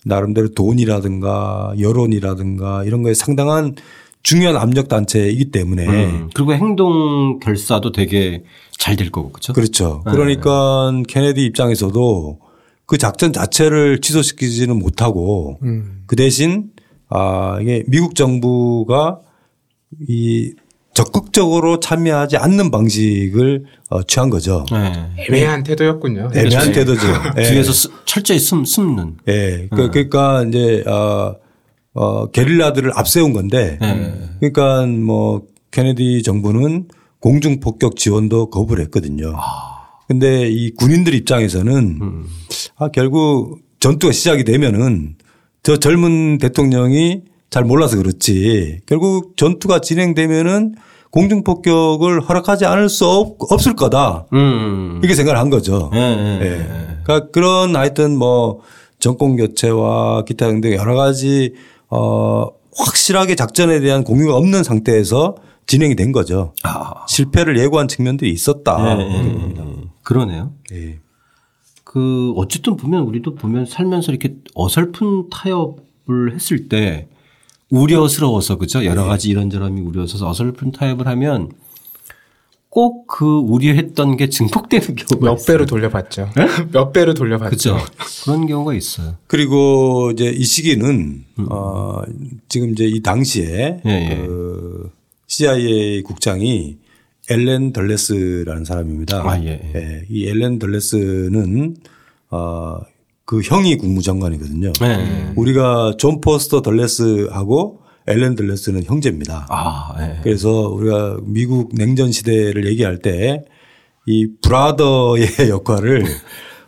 [0.06, 3.74] 나름대로 돈이라든가 여론이라든가 이런 거에 상당한
[4.22, 6.30] 중요한 압력 단체이기 때문에 음.
[6.36, 8.44] 그리고 행동 결사도 되게
[8.78, 9.54] 잘 될 거고 그렇죠.
[9.54, 10.04] 그렇죠.
[10.06, 10.12] 네.
[10.12, 12.38] 그러니까 케네디 입장에서도
[12.86, 16.04] 그 작전 자체를 취소시키지는 못하고 음.
[16.06, 16.66] 그 대신
[17.10, 19.22] 아 이게 미국 정부가
[20.08, 20.54] 이
[20.94, 24.66] 적극적으로 참여하지 않는 방식을 어, 취한 거죠.
[24.72, 25.12] 네.
[25.30, 26.32] 애매한 태도였군요.
[26.34, 27.06] 애매한 태도죠.
[27.36, 27.50] 네.
[27.50, 29.18] 뒤에서 스, 철저히 숨, 숨는.
[29.28, 29.32] 예.
[29.32, 29.68] 네.
[29.70, 31.36] 그, 러니까 이제, 어,
[31.94, 34.14] 어, 게릴라들을 앞세운 건데 네.
[34.40, 36.88] 그러니까 뭐 케네디 정부는
[37.20, 39.34] 공중 폭격 지원도 거부를 했거든요.
[39.36, 39.78] 아.
[40.08, 42.26] 근데 이 군인들 입장에서는 음.
[42.78, 45.16] 아, 결국 전투가 시작이 되면은
[45.64, 50.76] 저 젊은 대통령이 잘 몰라서 그렇지 결국 전투가 진행되면은
[51.10, 54.28] 공중 폭격을 허락하지 않을 수 없, 을 거다.
[54.34, 55.00] 음.
[55.02, 55.90] 이렇게 생각을 한 거죠.
[55.94, 56.98] 네, 네, 네.
[57.04, 58.60] 그러니까 그런 하여튼 뭐
[59.00, 61.54] 정권 교체와 기타 등등 여러 가지
[61.90, 66.54] 어 확실하게 작전에 대한 공유가 없는 상태에서 진행이 된 거죠.
[66.64, 67.06] 아.
[67.08, 68.96] 실패를 예고한 측면들이 있었다.
[68.96, 69.54] 네, 네.
[70.04, 70.54] 그러네요.
[70.70, 71.00] 네.
[71.84, 77.08] 그 어쨌든 보면 우리도 보면 살면서 이렇게 어설픈 타협을 했을 때
[77.70, 79.08] 우려스러워서 그죠 여러 네.
[79.10, 81.52] 가지 이런저런이 우려서 어설픈 타협을 하면
[82.70, 86.30] 꼭 그 우려했던 게 증폭되는 경우가 몇 배로 돌려봤죠.
[86.36, 86.46] 네?
[86.72, 87.50] 몇 배로 돌려봤죠.
[87.50, 87.78] 그죠
[88.24, 89.16] 그런 경우가 있어요.
[89.26, 91.46] 그리고 이제 이 시기는 음.
[91.50, 92.02] 어
[92.48, 94.16] 지금 이제 이 당시에 예, 예.
[94.28, 94.92] 그
[95.28, 96.78] CIA 국장이
[97.30, 99.30] 엘렌 덜레스라는 사람입니다.
[99.30, 99.80] 아, 예, 예.
[99.80, 101.78] 예, 이 엘렌 덜레스는
[102.30, 102.80] 어,
[103.28, 104.74] 그 형이 국무장관이거든요.
[104.82, 105.34] 네.
[105.36, 109.46] 우리가 존 포스터 덜레스하고 앨런 덜레스는 형제입니다.
[109.50, 110.20] 아, 네.
[110.24, 113.46] 그래서 우리가 미국 냉전 시대를 얘기할 때
[114.08, 116.06] 이 brother의 역할을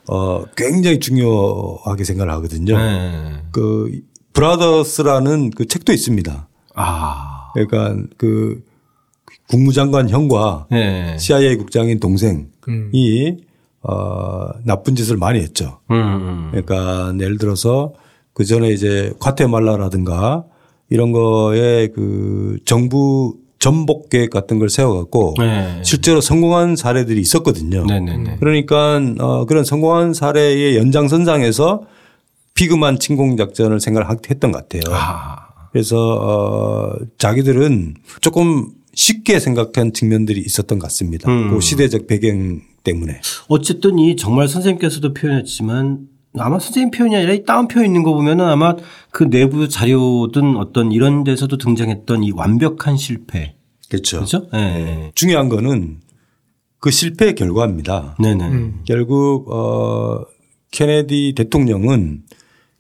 [0.10, 2.78] 어, 굉장히 중요하게 생각을 하거든요.
[2.78, 3.41] 네.
[3.52, 4.02] 그
[4.34, 6.48] Brothers라는 그 책도 있습니다.
[6.76, 7.52] 아.
[7.54, 8.62] 그러니까 그
[9.48, 11.17] 국무장관 형과 네.
[11.17, 12.91] CIA 국장인 동생이 음.
[13.82, 15.80] 어, 나쁜 짓을 많이 했죠.
[15.92, 16.48] 음, 음.
[16.52, 17.94] 그러니까 예를 들어서
[18.34, 20.46] 그 전에 이제 과테말라라든가
[20.89, 25.82] 이런 거에 그 정부 전복 계획 같은 걸 세워갖고 네.
[25.84, 27.86] 실제로 성공한 사례들이 있었거든요.
[27.86, 28.18] 네네네.
[28.18, 28.38] 네, 네.
[28.39, 31.82] 그러니까 어, 그런 성공한 사례의 연장선상에서
[32.54, 34.96] 피그만 침공 작전을 생각했던 것 같아요.
[34.96, 35.50] 아.
[35.72, 41.30] 그래서 어, 자기들은 조금 쉽게 생각한 측면들이 있었던 것 같습니다.
[41.30, 41.52] 음.
[41.52, 43.21] 그 시대적 배경 때문에.
[43.47, 48.75] 어쨌든 이 정말 선생님께서도 표현했지만 아마 선생님 표현이 아니라 이 따옴표 있는 거 보면은 아마
[49.12, 53.56] 그 내부 자료든 어떤 이런 데서도 등장했던 이 완벽한 실패.
[53.89, 54.17] 그렇죠.
[54.17, 54.47] 그렇죠?
[54.54, 55.12] 네.
[55.15, 55.99] 중요한 거는
[56.80, 58.15] 그 실패의 결과입니다.
[58.19, 58.47] 네네.
[58.47, 58.82] 음.
[58.86, 60.23] 결국 어
[60.71, 62.23] 케네디 대통령은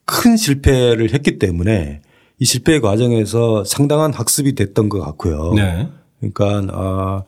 [0.05, 2.01] 큰 실패를 했기 때문에
[2.39, 5.53] 이 실패 과정에서 상당한 학습이 됐던 것 같고요.
[5.55, 5.87] 네.
[6.19, 7.23] 그러니까 아,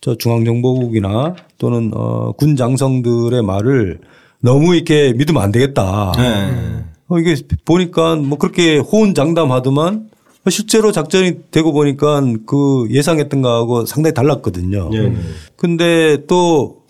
[0.00, 4.00] 저 중앙정보국이나 또는 어, 군 장성들의 말을
[4.40, 6.12] 너무 이렇게 믿으면 안 되겠다.
[6.16, 6.84] 네.
[7.08, 10.10] 어, 이게 보니까 뭐 그렇게 호언장담하더만
[10.50, 14.90] 실제로 작전이 되고 보니까 그 예상했던 거하고 상당히 달랐거든요.
[14.90, 15.14] 네.
[15.56, 16.82] 근데 또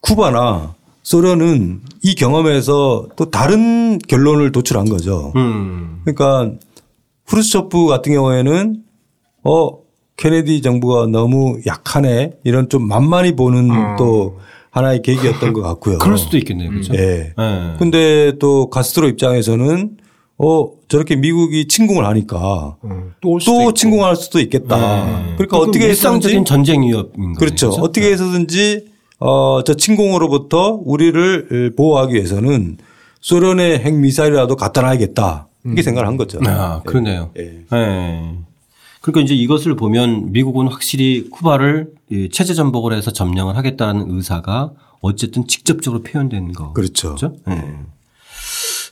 [0.00, 5.32] 쿠바나 소련은 이 경험에서 또 다른 결론을 도출한 거죠.
[5.36, 6.00] 음.
[6.04, 6.58] 그러니까
[7.26, 8.82] 후르츠초프 같은 경우에는
[9.44, 9.70] 어
[10.18, 13.96] 케네디 정부가 너무 약하네 이런 좀 만만히 보는 어.
[13.96, 14.38] 또
[14.70, 15.98] 하나의 계기였던 것 같고요.
[15.98, 16.68] 그럴 수도 있겠네요.
[16.70, 16.92] 그렇죠.
[16.94, 17.32] 예.
[17.36, 17.74] 네.
[17.78, 19.96] 근데 또 가스트로 입장에서는
[20.36, 23.12] 어 저렇게 미국이 침공을 하니까 음.
[23.20, 24.76] 또, 또 침공할 수도 있겠다.
[25.06, 25.34] 네.
[25.36, 27.70] 그러니까 어떻게 해서든지 전쟁 위협인 그렇죠.
[27.70, 27.82] 거죠.
[27.82, 28.12] 어떻게 네.
[28.12, 28.86] 해서든지
[29.20, 32.76] 어 저 침공으로부터 우리를 보호하기 위해서는
[33.20, 35.48] 소련의 핵 미사일이라도 갖다 놔야겠다.
[35.64, 35.82] 이렇게 음.
[35.82, 36.38] 생각을 한 거죠.
[36.46, 37.30] 아, 그러네요.
[37.36, 37.64] 예.
[37.70, 38.34] 네.
[39.00, 41.92] 그러니까 이제 이것을 보면 미국은 확실히 쿠바를
[42.32, 46.72] 체제 전복을 해서 점령을 하겠다는 의사가 어쨌든 직접적으로 표현된 거.
[46.72, 47.14] 그렇죠.
[47.14, 47.36] 그렇죠?
[47.46, 47.62] 네.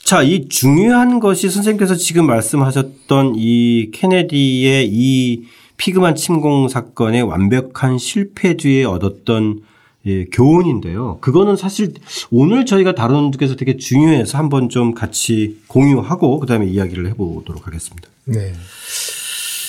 [0.04, 5.42] 자, 이 중요한 것이 선생님께서 지금 말씀하셨던 이 케네디의 이
[5.76, 9.62] 피그만 침공 사건의 완벽한 실패 뒤에 얻었던
[10.06, 11.18] 예, 교훈인데요.
[11.20, 11.94] 그거는 사실
[12.30, 18.08] 오늘 저희가 다루는 중에서 되게 중요해서 한번 좀 같이 공유하고 그다음에 이야기를 해보도록 하겠습니다.
[18.26, 18.52] 네.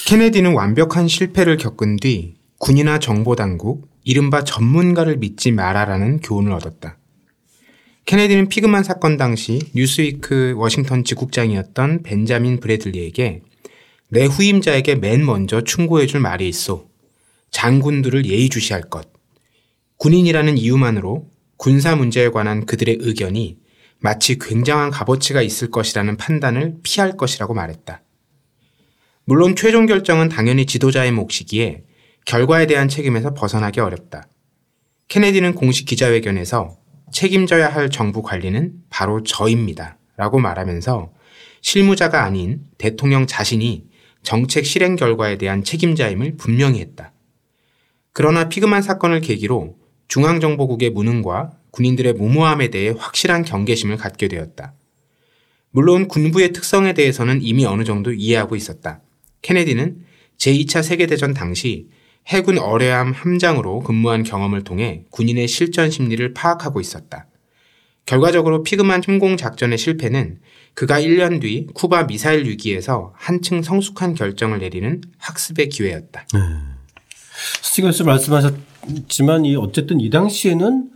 [0.08, 6.98] 케네디는 완벽한 실패를 겪은 뒤 군이나 정보당국, 이른바 전문가를 믿지 마라라는 교훈을 얻었다.
[8.06, 13.42] 케네디는 피그만 사건 당시 뉴스위크 워싱턴 지국장이었던 벤자민 브래들리에게
[14.08, 16.86] 내 후임자에게 맨 먼저 충고해줄 말이 있어.
[17.52, 19.12] 장군들을 예의주시할 것.
[19.98, 23.58] 군인이라는 이유만으로 군사 문제에 관한 그들의 의견이
[24.00, 28.04] 마치 굉장한 값어치가 있을 것이라는 판단을 피할 것이라고 말했다.
[29.30, 31.84] 물론 최종 결정은 당연히 지도자의 몫이기에
[32.24, 34.26] 결과에 대한 책임에서 벗어나기 어렵다.
[35.10, 36.78] 케네디는 공식 기자회견에서
[37.12, 39.98] 책임져야 할 정부 관리는 바로 저입니다.
[40.16, 41.12] 라고 말하면서
[41.60, 43.88] 실무자가 아닌 대통령 자신이
[44.24, 47.12] 정책 실행 결과에 대한 책임자임을 분명히 했다.
[48.14, 49.76] 그러나 피그만 사건을 계기로
[50.08, 54.74] 중앙정보국의 무능과 군인들의 무모함에 대해 확실한 경계심을 갖게 되었다.
[55.72, 59.02] 물론 군부의 특성에 대해서는 이미 어느 정도 이해하고 있었다.
[59.42, 60.04] 케네디는
[60.38, 61.88] 제2차 세계대전 당시
[62.28, 67.28] 해군 어뢰함 함장으로 근무한 경험을 통해 군인의 실전 심리를 파악하고 있었다.
[68.06, 70.40] 결과적으로 피그만 침공 작전의 실패는
[70.74, 76.26] 그가 1년 뒤 쿠바 미사일 위기에서 한층 성숙한 결정을 내리는 학습의 기회였다.
[76.34, 76.40] 네.
[77.62, 80.90] 스티븐스 말씀하셨지만 이 어쨌든 이 당시에는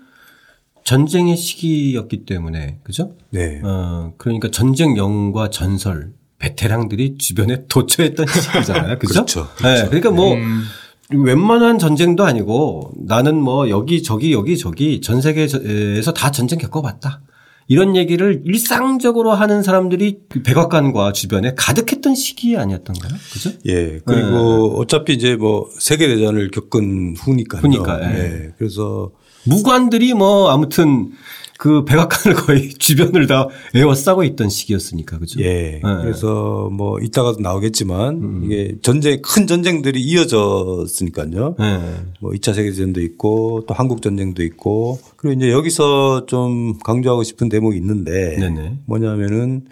[0.83, 3.15] 전쟁의 시기였기 때문에 그죠?
[3.29, 3.61] 네.
[3.63, 8.99] 어 그러니까 전쟁 영웅과 전설 베테랑들이 주변에 도처했던 시기잖아요.
[8.99, 9.13] 그죠?
[9.13, 9.47] 그렇죠.
[9.55, 9.83] 그렇죠.
[9.83, 9.87] 네.
[9.87, 10.63] 그러니까 뭐 음.
[11.13, 17.21] 웬만한 전쟁도 아니고 나는 뭐 여기 저기 여기 저기 전 세계에서 다 전쟁 겪어봤다.
[17.67, 23.13] 이런 얘기를 일상적으로 하는 사람들이 그 백악관과 주변에 가득했던 시기 아니었던가요?
[23.31, 23.51] 그죠?
[23.65, 23.99] 예.
[24.05, 24.81] 그리고 네.
[24.81, 27.61] 어차피 이제 뭐 세계대전을 겪은 후니까요.
[27.61, 28.01] 후니까.
[28.03, 28.19] 예.
[28.19, 28.49] 예.
[28.57, 29.11] 그래서
[29.45, 31.11] 무관들이 뭐 아무튼
[31.61, 35.39] 그 백악관을 거의 주변을 다 에워싸고 있던 시기였으니까 그죠?
[35.41, 35.73] 예.
[35.73, 35.81] 네.
[35.83, 38.41] 그래서 뭐 이따가도 나오겠지만 음.
[38.43, 41.55] 이게 전쟁 큰 전쟁들이 이어졌으니까요.
[41.59, 41.79] 네.
[42.19, 47.77] 뭐 2차 세계대전도 있고 또 한국 전쟁도 있고 그리고 이제 여기서 좀 강조하고 싶은 대목이
[47.77, 48.79] 있는데 네네.
[48.87, 49.65] 뭐냐면은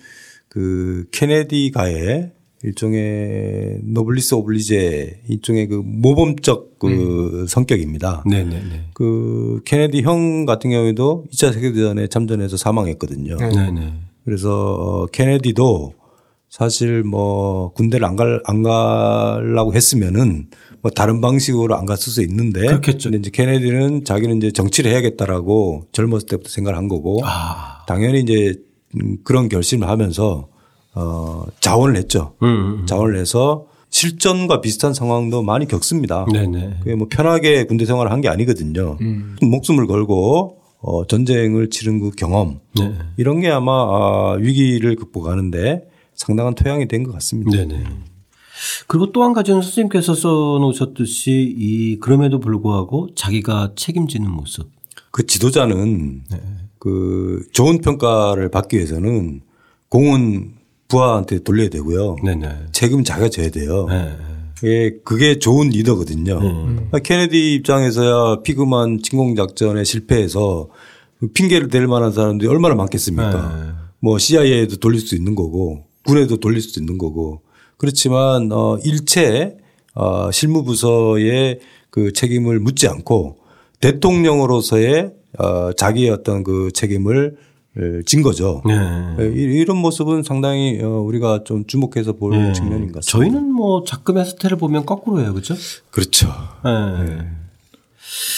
[0.47, 7.47] 그 케네디가의 일종의 노블리스 오블리제 일종의 그 모범적 그 음.
[7.47, 8.23] 성격입니다.
[8.29, 8.89] 네네네.
[8.93, 13.37] 그 케네디 형 같은 경우에도 2차 세계대전에 참전해서 사망했거든요.
[13.37, 13.93] 네네.
[14.25, 15.93] 그래서 어, 케네디도
[16.49, 20.47] 사실 뭐 군대를 안 갈, 안 가려고 했으면은
[20.81, 22.61] 뭐 다른 방식으로 안 갔을 수 있는데.
[22.61, 23.09] 그렇겠죠.
[23.09, 27.21] 근데 이제 케네디는 자기는 이제 정치를 해야겠다라고 젊었을 때부터 생각을 한 거고.
[27.23, 27.85] 아.
[27.87, 28.55] 당연히 이제
[28.95, 30.49] 음, 그런 결심을 하면서
[30.95, 32.33] 어, 자원을 했죠.
[32.43, 32.85] 음, 음, 음.
[32.85, 36.25] 자원을 해서 실전과 비슷한 상황도 많이 겪습니다.
[36.31, 36.77] 네네.
[36.79, 38.97] 그게 뭐 편하게 군대 생활을 한 게 아니거든요.
[39.01, 39.35] 음.
[39.41, 42.93] 목숨을 걸고 어, 전쟁을 치른 그 경험 네.
[43.17, 47.51] 이런 게 아마 아, 위기를 극복하는데 상당한 토양이 된 것 같습니다.
[47.51, 47.83] 네네.
[48.87, 54.69] 그리고 또 한 가지는 선생님께서 써놓으셨듯이 이 그럼에도 불구하고 자기가 책임지는 모습.
[55.11, 56.41] 그 지도자는 네.
[56.77, 59.41] 그 좋은 평가를 받기 위해서는
[59.89, 60.53] 공은
[60.89, 62.17] 부하한테 돌려야 되고요.
[62.23, 62.49] 네네.
[62.73, 63.85] 책임 자기가 져야 돼요.
[63.87, 64.17] 네.
[64.65, 66.39] 예, 그게 좋은 리더거든요.
[66.39, 66.91] 음.
[67.01, 70.67] 케네디 입장에서야 피그만 침공 작전에 실패해서
[71.33, 73.31] 핑계를 댈 만한 사람들이 얼마나 많겠습니까?
[73.31, 73.71] 네.
[74.01, 77.41] 뭐 CIA에도 돌릴 수 있는 거고 군에도 돌릴 수 있는 거고
[77.77, 79.57] 그렇지만 어 일체
[79.93, 83.37] 어 실무부서의 그 책임을 묻지 않고
[83.81, 87.37] 대통령으로서의 어 자기의 어떤 그 책임을
[88.05, 88.61] 진 거죠.
[88.65, 88.73] 네.
[89.19, 92.53] 예, 이런 모습은 상당히 어, 우리가 좀 주목해서 볼 네.
[92.53, 93.11] 측면인 것 같습니다.
[93.11, 95.55] 저희는 뭐 작금의 스타일을 보면 거꾸로예요, 그렇죠?
[95.91, 96.27] 그렇죠.
[96.65, 97.03] 네.
[97.03, 97.27] 네.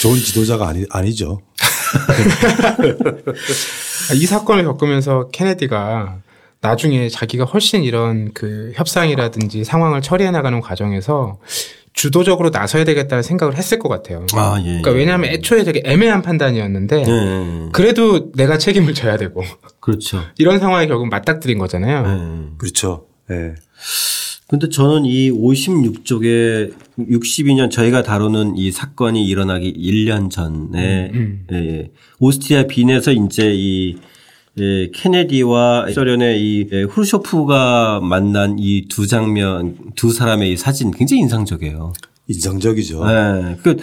[0.01, 1.41] 좋은 지도자가 아니, 아니죠.
[4.15, 6.19] 이 사건을 겪으면서 케네디가
[6.61, 11.39] 나중에 자기가 훨씬 이런 그 협상이라든지 상황을 처리해 나가는 과정에서
[12.01, 14.25] 주도적으로 나서야 되겠다는 생각을 했을 것 같아요.
[14.33, 14.95] 아, 예, 그러니까 예.
[14.95, 19.43] 왜냐하면 애초에 되게 애매한 판단이었는데 예, 그래도 내가 책임을 져야 되고.
[19.79, 20.19] 그렇죠.
[20.39, 22.03] 이런 상황에 결국 맞닥뜨린 거잖아요.
[22.07, 22.57] 예.
[22.57, 23.05] 그렇죠.
[23.29, 23.53] 예.
[24.47, 31.55] 근데 저는 이 56쪽에 62년 저희가 다루는 이 사건이 일어나기 1년 전에 음, 음.
[31.55, 33.97] 예, 오스트리아 빈에서 이제 이
[34.59, 41.21] 예, 케네디와 소련의 이 예, 후르쇼프가 만난 이 두 장면 두 사람의 이 사진 굉장히
[41.21, 41.93] 인상적이에요.
[42.27, 43.05] 인상적이죠.
[43.05, 43.57] 네.
[43.63, 43.77] 그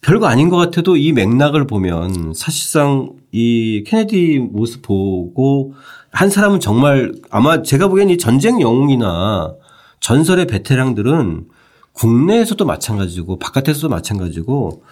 [0.00, 5.74] 별거 아닌 것 같아도 이 맥락을 보면 사실상 이 케네디 모습 보고
[6.10, 9.54] 한 사람은 정말 아마 제가 보기엔 이 전쟁 영웅이나
[10.00, 11.46] 전설의 베테랑들은
[11.92, 14.84] 국내에서도 마찬가지고 바깥에서도 마찬가지고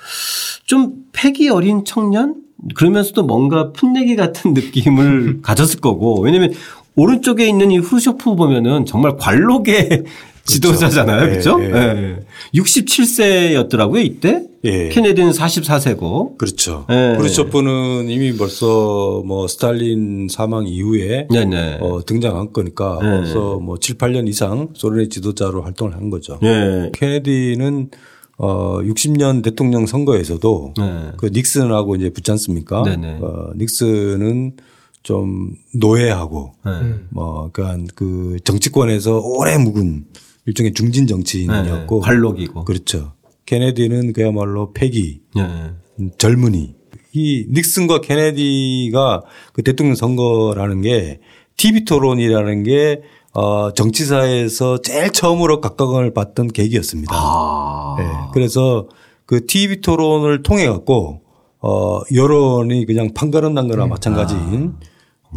[0.64, 2.42] 좀 패기 어린 청년
[2.74, 6.52] 그러면서도 뭔가 풋내기 같은 느낌을 가졌을 거고 왜냐면
[6.94, 10.04] 오른쪽에 있는 이 후쇼프 보면은 정말 관록의.
[10.46, 11.28] 지도자잖아요.
[11.28, 11.58] 그렇죠?
[11.60, 12.16] 예, 예.
[12.54, 14.44] 67세였더라고요, 이때.
[14.64, 14.88] 예.
[14.88, 16.38] 케네디는 44세고.
[16.38, 16.86] 그렇죠.
[16.90, 17.14] 예.
[17.16, 21.78] 후르쇼프는 이미 벌써 뭐 스탈린 사망 이후에 네네.
[21.80, 23.08] 어, 등장한 거니까 네.
[23.08, 26.38] 벌써 뭐 7, 8년 이상 소련의 지도자로 활동을 한 거죠.
[26.42, 26.90] 예.
[26.94, 27.90] 케네디는
[28.38, 31.12] 어 60년 대통령 선거에서도 네.
[31.16, 32.82] 그 닉슨하고 이제 붙지 않습니까?
[32.82, 33.18] 네네.
[33.22, 34.56] 어 닉슨은
[35.02, 36.72] 좀 노예하고 네.
[37.10, 40.04] 뭐 그러니까 그 정치권에서 오래 묵은
[40.46, 42.04] 일종의 중진 정치인이었고 네.
[42.04, 43.12] 관록이고 그렇죠.
[43.46, 45.70] 케네디는 그야말로 패기 네.
[46.18, 46.74] 젊은이
[47.12, 51.20] 이 닉슨과 케네디가 그 대통령 선거라는 게
[51.56, 53.02] TV 토론이라는 게
[53.36, 57.14] 어, 정치사에서 제일 처음으로 각광을 받던 계기였습니다.
[57.14, 57.96] 아.
[57.98, 58.06] 네.
[58.32, 58.88] 그래서
[59.26, 61.20] 그 TV 토론을 통해 갖고
[61.60, 63.90] 어, 여론이 그냥 판가름 난 거나 음.
[63.90, 64.86] 마찬가지인 아.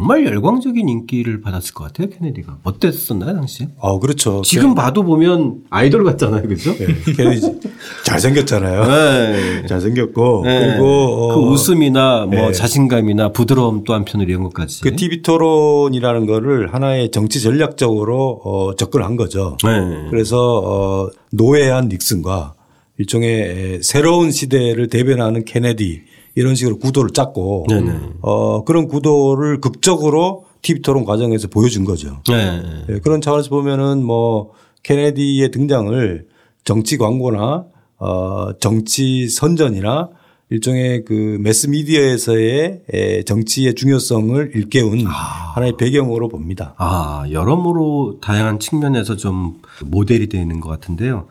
[0.00, 2.60] 정말 열광적인 인기를 받았을 것 같아요, 케네디가.
[2.62, 3.68] 어땠었나요, 당시에?
[3.82, 4.40] 아, 그렇죠.
[4.42, 6.72] 지금 봐도 보면 아이돌 같잖아요, 그죠?
[6.74, 7.60] 네, 케네디
[8.06, 8.86] 잘생겼잖아요.
[8.86, 9.66] 네.
[9.66, 10.42] 잘생겼고.
[10.46, 10.68] 네.
[10.68, 12.52] 그리고 어 그 웃음이나 뭐 네.
[12.52, 14.80] 자신감이나 부드러움 또 한편으로 이런 것까지.
[14.80, 19.58] 그 TV 토론이라는 거를 하나의 정치 전략적으로 어 접근한 거죠.
[19.62, 20.06] 네.
[20.08, 22.54] 그래서 어 노예한 닉슨과
[22.98, 26.02] 일종의 새로운 시대를 대변하는 케네디
[26.34, 27.92] 이런 식으로 구도를 짰고 네네.
[28.22, 32.22] 어 그런 구도를 극적으로 TV 토론 과정에서 보여준 거죠.
[32.28, 32.62] 네.
[32.86, 33.00] 네.
[33.00, 34.52] 그런 차원에서 보면은 뭐
[34.82, 36.26] 케네디의 등장을
[36.64, 37.64] 정치 광고나
[37.98, 40.10] 어 정치 선전이나
[40.52, 45.52] 일종의 그 매스 미디어에서의 정치의 중요성을 일깨운 아.
[45.54, 46.74] 하나의 배경으로 봅니다.
[46.76, 51.28] 아, 여러모로 다양한 측면에서 좀 모델이 되는 것 같은데요.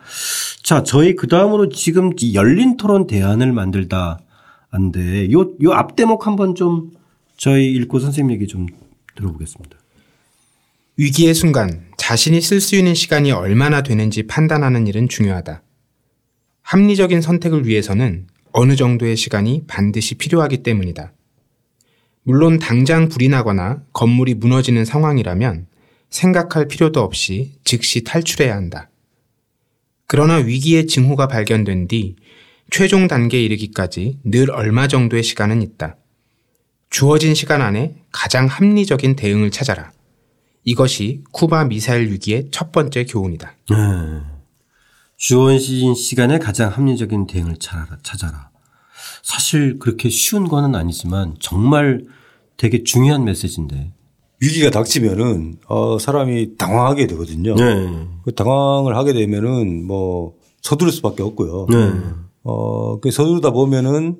[0.63, 4.21] 자, 저희 그 다음으로 지금 열린 토론 대안을 만들다
[4.71, 6.91] 안데 요, 요 앞 대목 한번 좀
[7.37, 8.67] 저희 읽고 선생님 얘기 좀
[9.15, 9.77] 들어보겠습니다.
[10.97, 15.63] 위기의 순간 자신이 쓸 수 있는 시간이 얼마나 되는지 판단하는 일은 중요하다.
[16.61, 21.13] 합리적인 선택을 위해서는 어느 정도의 시간이 반드시 필요하기 때문이다.
[22.23, 25.67] 물론 당장 불이 나거나 건물이 무너지는 상황이라면
[26.09, 28.89] 생각할 필요도 없이 즉시 탈출해야 한다.
[30.05, 32.15] 그러나 위기의 징후가 발견된 뒤
[32.71, 35.97] 최종 단계에 이르기까지 늘 얼마 정도의 시간은 있다.
[36.89, 39.91] 주어진 시간 안에 가장 합리적인 대응을 찾아라.
[40.63, 43.55] 이것이 쿠바 미사일 위기의 첫 번째 교훈이다.
[43.69, 43.75] 네.
[45.17, 48.49] 주어진 시간에 가장 합리적인 대응을 찾아라.
[49.23, 52.05] 사실 그렇게 쉬운 거는 아니지만 정말
[52.57, 53.93] 되게 중요한 메시지인데.
[54.41, 57.55] 위기가 닥치면은 어 사람이 당황하게 되거든요.
[57.55, 58.07] 네.
[58.23, 61.67] 그 당황을 하게 되면은 뭐 서두를 수밖에 없고요.
[61.69, 61.91] 네.
[62.49, 64.17] 어, 그 서두르다 보면은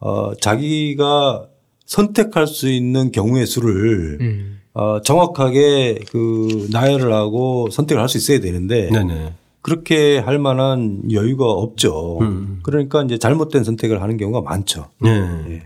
[0.00, 1.46] 어 자기가
[1.86, 4.60] 선택할 수 있는 경우의 수를 음.
[4.72, 9.34] 어, 정확하게 그 나열을 하고 선택을 할 수 있어야 되는데 네네.
[9.62, 12.18] 그렇게 할 만한 여유가 없죠.
[12.20, 12.60] 음.
[12.62, 14.88] 그러니까 이제 잘못된 선택을 하는 경우가 많죠.
[15.02, 15.20] 네.
[15.20, 15.62] 네.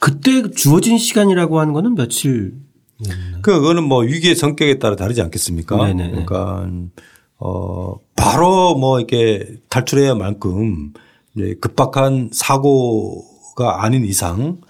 [0.00, 2.54] 그때 주어진 시간이라고 하는 거는 며칠?
[3.42, 5.76] 그거는 뭐 위기의 성격에 따라 다르지 않겠습니까?
[5.86, 6.10] 네네.
[6.10, 6.68] 그러니까
[7.38, 10.92] 어 바로 뭐 이렇게 탈출해야 만큼
[11.60, 14.60] 급박한 사고가 아닌 이상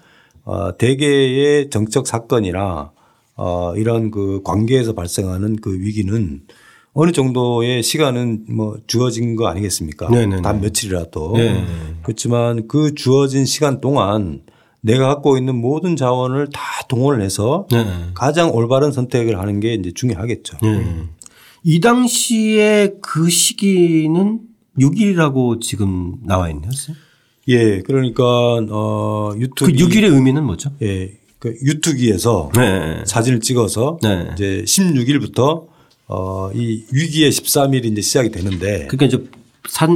[0.43, 2.91] 어 대개의 정적 사건이나
[3.35, 6.41] 어 이런 그 관계에서 발생하는 그 위기는
[6.93, 10.09] 어느 정도의 시간은 뭐 주어진 거 아니겠습니까?
[10.09, 10.41] 네네네.
[10.41, 11.33] 단 며칠이라도.
[11.37, 11.63] 네
[12.03, 14.41] 그렇지만 그 주어진 시간 동안
[14.81, 17.85] 내가 갖고 있는 모든 자원을 다 동원을 해서 네.
[18.13, 20.57] 가장 올바른 선택을 하는 게 이제 중요하겠죠.
[20.61, 21.03] 네.
[21.63, 24.39] 이 당시에 그 시기는
[24.79, 26.69] 6일이라고 지금 나와 있네요.
[27.47, 27.81] 예.
[27.81, 30.71] 그러니까 어 유튜브 그 6일의 의미는 뭐죠?
[30.81, 31.17] 예.
[31.39, 33.03] 그 유튜기에서 네.
[33.05, 34.29] 사진을 찍어서 네.
[34.33, 35.67] 이제 16일부터
[36.07, 38.87] 어, 이 위기의 13일이 이제 시작이 되는데.
[38.87, 39.23] 그러니까 이제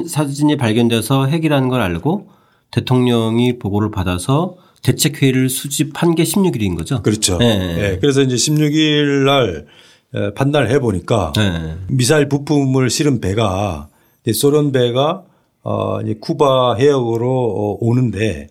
[0.08, 2.30] 사진이 발견돼서 핵이라는 걸 알고
[2.72, 7.02] 대통령이 보고를 받아서 대책 회의를 수집한 게 16일인 거죠.
[7.02, 7.38] 그렇죠.
[7.38, 7.76] 네.
[7.76, 8.00] 네.
[8.00, 9.66] 그래서 이제 16일 날
[10.36, 11.78] 판단을 해 보니까 네.
[11.88, 13.88] 미사일 부품을 실은 배가
[14.34, 15.24] 소련 배가
[15.64, 18.48] 어 이제 쿠바 해역으로 어, 오는데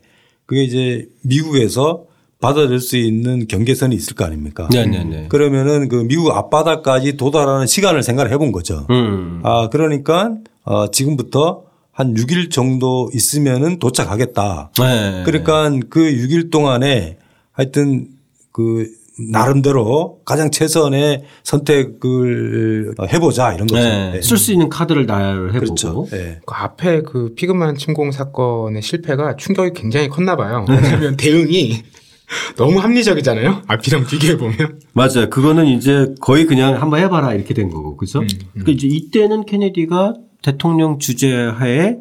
[0.46, 2.04] 그게 이제 미국에서
[2.40, 4.68] 받아들일 수 있는 경계선이 있을 거 아닙니까?
[4.72, 5.04] 네네네.
[5.04, 5.28] 네, 네.
[5.28, 8.86] 그러면은 그 미국 앞바다까지 도달하는 시간을 생각을 해본 거죠.
[8.90, 9.40] 음.
[9.44, 14.72] 아 그러니까 어 지금부터 한 6일 정도 있으면은 도착하겠다.
[14.78, 15.22] 네.
[15.24, 17.18] 그러니까 그 6일 동안에
[17.52, 18.08] 하여튼
[18.52, 18.90] 그
[19.30, 23.82] 나름대로 가장 최선의 선택을 해보자 이런 거죠.
[23.82, 24.12] 네.
[24.12, 24.22] 네.
[24.22, 25.58] 쓸수 있는 카드를 나열해보고.
[25.58, 26.06] 그렇죠.
[26.10, 26.38] 네.
[26.46, 30.64] 그 앞에 그 피그만 침공 사건의 실패가 충격이 굉장히 컸나 봐요.
[30.68, 31.82] 왜냐하면 대응이
[32.56, 33.62] 너무 합리적이잖아요.
[33.66, 34.80] 앞이랑 비교해 보면.
[34.92, 35.28] 맞아요.
[35.30, 38.20] 그거는 이제 거의 그냥 한번 해봐라 이렇게 된 거고, 그죠?
[38.20, 38.48] 음, 음.
[38.52, 41.96] 그러니까 이제 이때는 케네디가 대통령 주재하에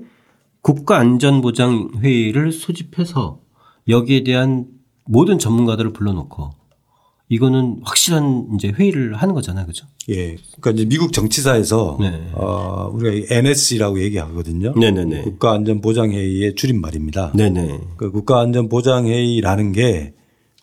[0.61, 3.39] 국가안전보장회의를 소집해서
[3.87, 4.65] 여기에 대한
[5.05, 6.51] 모든 전문가들을 불러놓고
[7.29, 9.67] 이거는 확실한 이제 회의를 하는 거잖아요.
[9.67, 9.85] 그죠?
[10.09, 10.35] 예.
[10.59, 12.29] 그러니까 이제 미국 정치사에서 네.
[12.33, 14.73] 어, 우리가 NSC라고 얘기하거든요.
[14.75, 15.21] 네네네.
[15.21, 17.33] 국가안전보장회의의 줄임말입니다.
[17.35, 17.79] 네네.
[17.97, 20.13] 그 국가안전보장회의라는 게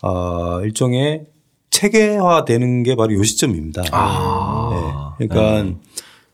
[0.03, 1.27] 어, 일종의
[1.71, 3.85] 체계화되는 게 바로 요 시점입니다.
[3.93, 5.14] 아.
[5.19, 5.27] 네.
[5.29, 5.77] 그러니까 네.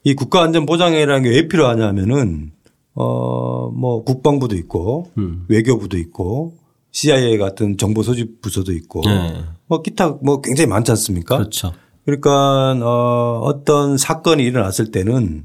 [0.04, 2.52] 이 국가안전보장회라는 게 왜 필요하냐면은
[2.94, 5.44] 어, 뭐 국방부도 있고 음.
[5.48, 6.54] 외교부도 있고
[6.92, 9.42] CIA 같은 정보 소집 부서도 있고 네.
[9.66, 11.38] 뭐 기타 뭐 굉장히 많지 않습니까?
[11.38, 11.72] 그렇죠.
[12.04, 15.44] 그러니까 어, 어떤 사건이 일어났을 때는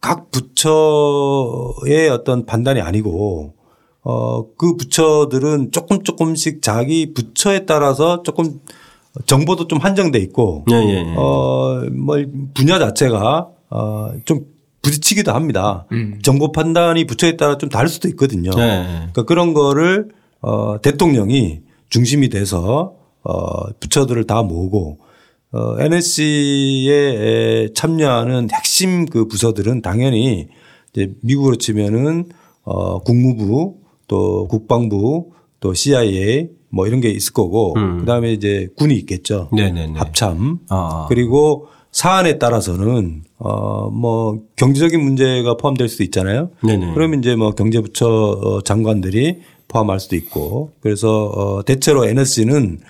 [0.00, 3.54] 각 부처의 어떤 판단이 아니고
[4.02, 8.60] 어, 그 부처들은 조금 조금씩 자기 부처에 따라서 조금
[9.26, 11.14] 정보도 좀 한정돼 있고 예, 예, 예.
[11.16, 12.24] 어뭐
[12.54, 14.46] 분야 자체가 어좀
[14.82, 15.86] 부딪히기도 합니다.
[15.90, 16.20] 음.
[16.22, 18.50] 정보 판단이 부처에 따라 좀 다를 수도 있거든요.
[18.52, 18.84] 네.
[18.84, 20.10] 그러니까 그런 거를
[20.40, 24.98] 어 대통령이 중심이 돼서 어 부처들을 다 모으고
[25.52, 30.48] 어 NSC에 참여하는 핵심 그 부서들은 당연히
[30.92, 32.26] 이제 미국으로 치면은
[32.62, 37.98] 어 국무부 또 국방부 또 CIA 뭐 이런 게 있을 거고 음.
[38.00, 39.48] 그다음에 이제 군이 있겠죠.
[39.52, 39.98] 네네네.
[39.98, 41.06] 합참 아.
[41.08, 46.50] 그리고 사안에 따라서는 어뭐 경제적인 문제가 포함될 수도 있잖아요.
[46.62, 46.92] 네네.
[46.94, 52.80] 그러면 이제 뭐 경제부처 어, 장관들이 포함할 수도 있고 그래서 어 대체로 NSC는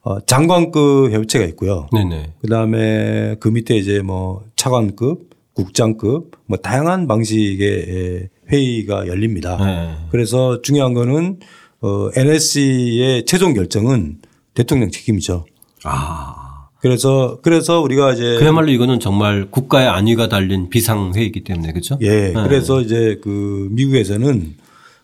[0.00, 1.88] 어 장관급 협체가 있고요.
[1.92, 2.32] 네네.
[2.40, 9.56] 그다음에 그 밑에 이제 뭐 차관급, 국장급 뭐 다양한 방식의 회의가 열립니다.
[9.64, 10.06] 네.
[10.10, 11.38] 그래서 중요한 거는
[11.82, 14.18] 어 NSC의 최종 결정은
[14.54, 15.46] 대통령 책임이죠.
[15.84, 16.68] 아.
[16.80, 21.96] 그래서 그래서 우리가 이제 그야말로 이거는 정말 국가의 안위가 달린 비상 회의이기 때문에 그렇죠.
[22.00, 22.32] 예.
[22.32, 22.32] 네.
[22.32, 24.56] 그래서 이제 그 미국에서는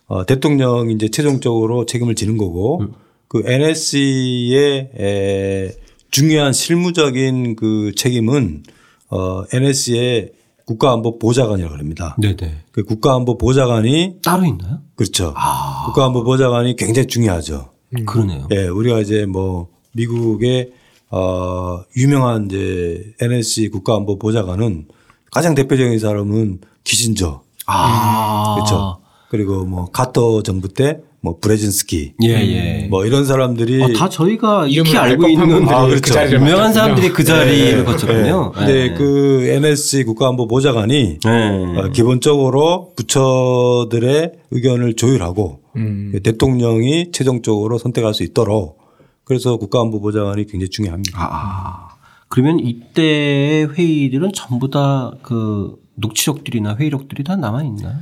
[0.09, 2.93] 어 대통령이 이제 최종적으로 책임을 지는 거고 음.
[3.27, 5.71] 그 NSC의 에
[6.09, 8.63] 중요한 실무적인 그 책임은
[9.09, 10.31] 어 NSC의
[10.65, 12.15] 국가안보 보좌관이라고 합니다.
[12.19, 12.63] 네네.
[12.71, 14.79] 그 국가안보 보좌관이 따로 있나요?
[14.95, 15.33] 그렇죠.
[15.35, 15.83] 아.
[15.85, 17.69] 국가안보 보좌관이 굉장히 중요하죠.
[17.97, 18.05] 음.
[18.05, 18.47] 그러네요.
[18.51, 20.71] 예, 우리가 이제 뭐 미국의
[21.11, 24.87] 어, 유명한 이제 NSC 국가안보 보좌관은
[25.31, 27.41] 가장 대표적인 사람은 기신저.
[27.67, 28.55] 아.
[28.55, 29.01] 그렇죠.
[29.29, 32.87] 그리고 뭐 카터 정부 때 뭐 브레진스키, 예, 예.
[32.89, 36.13] 뭐 이런 사람들이 아, 다 저희가 익히 알고 있는 아, 그렇죠.
[36.13, 37.83] 그 유명한 사람들이 그 자리를 네.
[37.83, 38.53] 거쳤군요.
[38.55, 38.59] 네.
[38.59, 38.93] 근데 네.
[38.93, 41.77] 그 NSC 국가안보 보좌관이 네.
[41.77, 46.17] 어, 기본적으로 부처들의 의견을 조율하고 음.
[46.23, 48.79] 대통령이 최종적으로 선택할 수 있도록
[49.25, 51.19] 그래서 국가안보보좌관이 굉장히 중요합니다.
[51.21, 51.89] 아,
[52.29, 57.97] 그러면 이때 회의들은 전부 다 그 녹취록들이나 회의록들이 다 남아 있나요?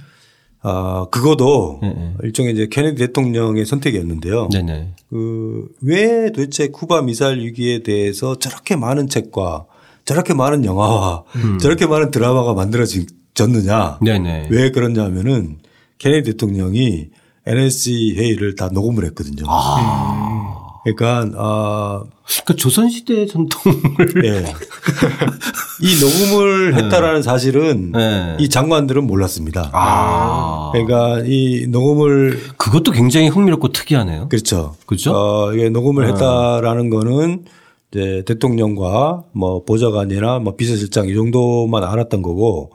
[0.70, 2.14] 아, 그거도 네네.
[2.24, 4.50] 일종의 이제 케네디 대통령의 선택이었는데요.
[4.52, 4.94] 네네.
[5.10, 9.66] 그 왜 도대체 쿠바 미사일 위기에 대해서 저렇게 많은 책과
[10.06, 11.58] 저렇게 많은 영화와 음.
[11.60, 14.00] 저렇게 많은 드라마가 만들어졌느냐.
[14.02, 14.48] 네네.
[14.52, 15.60] 왜 그러냐면은
[15.98, 17.10] 케네디 대통령이
[17.46, 19.46] NSC 회의를 다 녹음을 했거든요.
[19.48, 20.67] 아.
[20.96, 23.78] 그러니까 아 그러니까 조선 시대 전통을
[24.22, 24.54] 네.
[25.82, 26.84] 이 녹음을 네.
[26.84, 28.38] 했다라는 사실은 네.
[28.40, 29.70] 이 장관들은 몰랐습니다.
[29.74, 30.72] 아.
[30.74, 34.30] 그러니까 이 녹음을 그것도 굉장히 흥미롭고 특이하네요.
[34.30, 34.76] 그렇죠.
[34.86, 35.14] 그렇죠.
[35.14, 36.12] 어, 이게 녹음을 네.
[36.12, 37.46] 했다라는 거는
[37.92, 42.72] 이제 대통령과 뭐 보좌관이나 뭐 비서실장 이 정도만 알았던 거고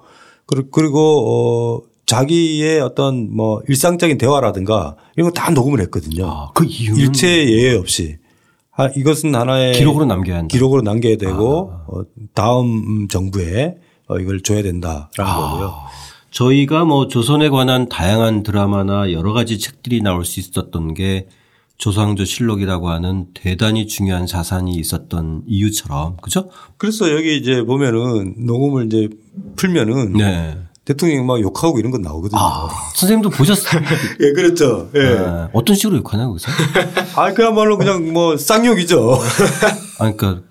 [0.47, 6.27] 그리고 어 자기의 어떤 뭐 일상적인 대화라든가 이런 거 다 녹음을 했거든요.
[6.29, 8.17] 아, 그 이유는 일체 예외 없이.
[8.75, 10.49] 아, 이것은 하나의 기록으로 남겨야 한다.
[10.53, 11.85] 기록으로 남겨야 되고 아.
[11.89, 12.03] 어,
[12.35, 13.77] 다음 정부에
[14.09, 15.37] 어, 이걸 줘야 된다라는 아.
[15.51, 15.75] 거고요.
[16.31, 21.29] 저희가 뭐 조선에 관한 다양한 드라마나 여러 가지 책들이 나올 수 있었던 게
[21.77, 26.49] 조상조 실록이라고 하는 대단히 중요한 자산이 있었던 이유처럼 그죠?
[26.79, 29.09] 그래서 여기 이제 보면은 녹음을 이제
[29.57, 30.57] 풀면은 네.
[30.85, 32.41] 대통령이 막 욕하고 이런 건 나오거든요.
[32.41, 33.81] 아, 선생님도 보셨어요?
[34.21, 34.91] 예, 그렇죠.
[34.95, 34.99] 예.
[35.01, 35.49] 네.
[35.53, 36.51] 어떤 식으로 욕하냐고 그래서?
[37.15, 39.19] 아, 그야말로 그냥 뭐 쌍욕이죠.
[40.01, 40.43] 아, 그러니까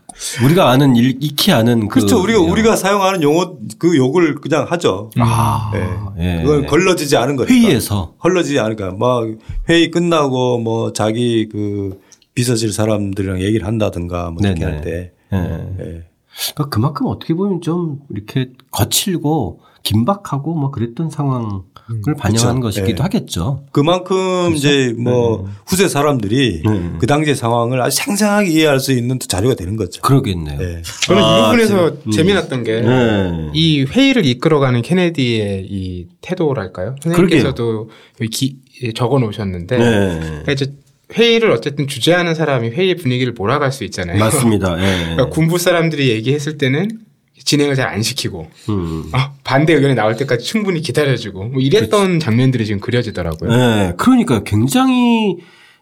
[0.44, 2.22] 우리가 아는 일, 익히 아는 그 그렇죠.
[2.22, 5.10] 우리가 우리가 사용하는 용어 그 욕을 그냥 하죠.
[5.18, 6.40] 아, 예.
[6.40, 6.44] 예.
[6.44, 7.54] 그건 걸러지지 않은 거니까.
[7.54, 9.26] 회의에서 걸러지지 않으니까 막
[9.68, 12.00] 회의 끝나고 뭐 자기 그
[12.36, 15.12] 비서실 사람들이랑 얘기를 한다든가 뭐 이렇게 할 때.
[15.34, 15.38] 예.
[15.80, 16.11] 예.
[16.54, 22.82] 그러니까 그만큼 어떻게 보면 좀 이렇게 거칠고 긴박하고 뭐 그랬던 상황을 음, 반영하는 그렇죠.
[22.82, 23.02] 것이기도 네.
[23.04, 23.64] 하겠죠.
[23.72, 24.16] 그만큼
[24.50, 24.56] 그렇죠?
[24.56, 25.52] 이제 뭐 네.
[25.66, 26.92] 후세 사람들이 네.
[27.00, 30.02] 그 당시의 상황을 아주 생생하게 이해할 수 있는 자료가 되는 거죠.
[30.02, 30.60] 그러겠네요.
[30.60, 30.82] 네.
[31.06, 32.12] 저는 아, 이 부분에서 음.
[32.12, 33.86] 재미났던 게이 네.
[33.92, 36.96] 회의를 이끌어가는 케네디의 이 태도랄까요?
[37.02, 37.90] 선생님께서도
[38.32, 38.58] 기,
[38.96, 40.20] 적어 놓으셨는데 네.
[40.20, 40.74] 그러니까 이제
[41.14, 44.18] 회의를 어쨌든 주재하는 사람이 회의 분위기를 몰아갈 수 있잖아요.
[44.20, 44.76] 맞습니다.
[44.76, 47.00] 그러니까 군부 사람들이 얘기했을 때는
[47.44, 49.10] 진행을 잘 안 시키고 음.
[49.14, 52.26] 어, 반대 의견이 나올 때까지 충분히 기다려주고 뭐 이랬던 그치.
[52.26, 53.50] 장면들이 지금 그려지더라고요.
[53.50, 55.38] 네, 그러니까 굉장히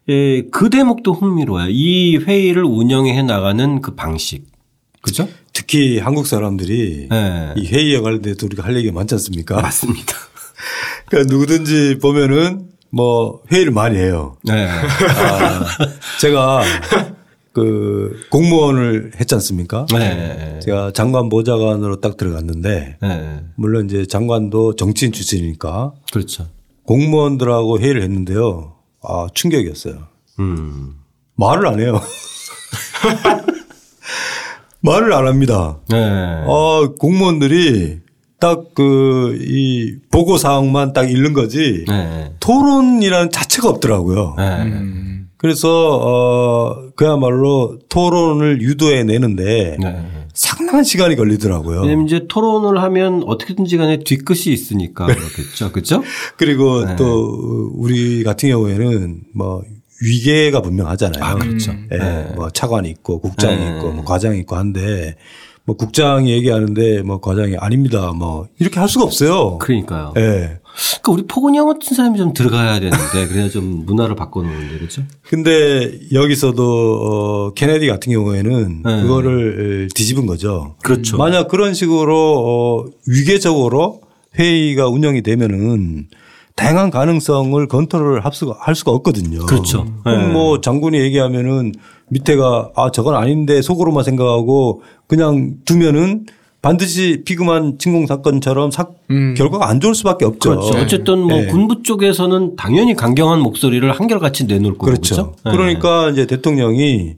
[0.07, 1.67] 예, 그 대목도 흥미로워요.
[1.69, 4.43] 이 회의를 운영해 나가는 그 방식.
[5.01, 5.29] 그죠?
[5.53, 7.53] 특히 한국 사람들이 네.
[7.57, 9.61] 이 회의에 관련돼서 우리가 할 얘기가 많지 않습니까?
[9.61, 10.15] 맞습니다.
[11.07, 14.35] 그러니까 누구든지 보면은 뭐 회의를 많이 해요.
[14.43, 14.67] 네.
[14.67, 15.65] 아,
[16.19, 16.63] 제가
[17.53, 19.85] 그 공무원을 했지 않습니까?
[19.91, 20.59] 네.
[20.63, 23.39] 제가 장관 보좌관으로 딱 들어갔는데 네.
[23.55, 26.47] 물론 이제 장관도 정치인 출신이니까 그렇죠.
[26.85, 28.75] 공무원들하고 회의를 했는데요.
[29.01, 29.95] 아 충격이었어요.
[30.39, 30.95] 음.
[31.35, 32.01] 말을 안 해요.
[34.81, 35.79] 말을 안 합니다.
[35.89, 36.43] 네.
[36.45, 37.99] 어, 공무원들이
[38.39, 42.33] 딱 그 이 보고 사항만 딱 읽는 거지 네.
[42.39, 44.35] 토론이라는 자체가 없더라고요.
[44.37, 44.63] 네.
[44.63, 45.29] 음.
[45.37, 45.69] 그래서
[46.01, 50.05] 어 그야말로 토론을 유도해 내는데 네.
[50.33, 51.81] 상당한 시간이 걸리더라고요.
[51.81, 55.71] 왜냐면 이제 토론을 하면 어떻게든지 간에 뒤끝이 있으니까 그렇겠죠.
[55.71, 56.03] 그렇죠?
[56.37, 56.95] 그리고 네.
[56.97, 59.63] 또 우리 같은 경우에는 뭐
[60.01, 61.23] 위계가 분명하잖아요.
[61.23, 61.73] 아, 그렇죠.
[61.91, 62.31] 예, 네.
[62.35, 63.75] 뭐 차관이 있고 국장이 네.
[63.77, 65.15] 있고 뭐 과장이 있고 한데
[65.69, 68.11] 뭐 국장이 얘기하는데 뭐 과장이 아닙니다.
[68.11, 69.59] 뭐 이렇게 할 수가 없어요.
[69.59, 70.13] 그러니까요.
[70.17, 70.57] 예.
[71.01, 75.03] 그러니까 우리 포근이 형 같은 사람이 좀 들어가야 되는데 그래야 좀 문화를 바꿔놓는데 그렇죠.
[75.21, 79.01] 근데 여기서도 어 케네디 같은 경우에는 네.
[79.03, 80.75] 그거를 뒤집은 거죠.
[80.81, 81.17] 그렇죠.
[81.17, 84.01] 만약 그런 식으로 어 위계적으로
[84.39, 86.07] 회의가 운영이 되면은
[86.59, 89.45] 다양한 가능성을 컨트롤 할 수가, 할 수가 없거든요.
[89.45, 89.85] 그렇죠.
[90.03, 90.33] 그럼 네.
[90.33, 91.71] 뭐 장군이 얘기하면은
[92.09, 96.25] 밑에가 아 저건 아닌데 속으로만 생각하고 그냥 두면은
[96.61, 99.35] 반드시 피그만 침공 사건처럼 사, 음.
[99.37, 100.49] 결과가 안 좋을 수밖에 없죠.
[100.49, 100.77] 그렇죠.
[100.77, 101.47] 어쨌든 뭐 네.
[101.47, 105.15] 군부 쪽에서는 당연히 강경한 목소리를 한결같이 내놓을 거고 그렇죠.
[105.15, 105.35] 그렇죠?
[105.45, 105.51] 네.
[105.51, 107.15] 그러니까 이제 대통령이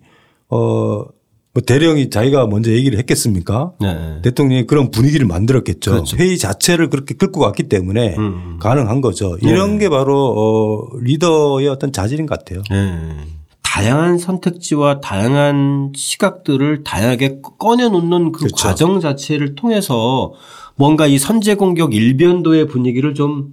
[0.49, 1.05] 어
[1.53, 3.73] 뭐 대령이 자기가 먼저 얘기를 했겠습니까?
[3.81, 4.21] 네.
[4.21, 5.91] 대통령이 그런 분위기를 만들었겠죠.
[5.91, 6.17] 그렇죠.
[6.17, 8.23] 회의 자체를 그렇게 끌고 갔기 때문에 음.
[8.23, 8.59] 음.
[8.59, 9.37] 가능한 거죠.
[9.41, 9.79] 이런 네.
[9.79, 12.63] 게 바로 어 리더의 어떤 자질인 것 같아요.
[12.69, 13.17] 네.
[13.63, 18.55] 다양한 선택지와 다양한 시각들을 다양하게 꺼내놓는 그 그렇죠.
[18.55, 20.33] 과정 자체를 통해서
[20.75, 23.49] 뭔가 이 선제 공격 일변도의 분위기를 좀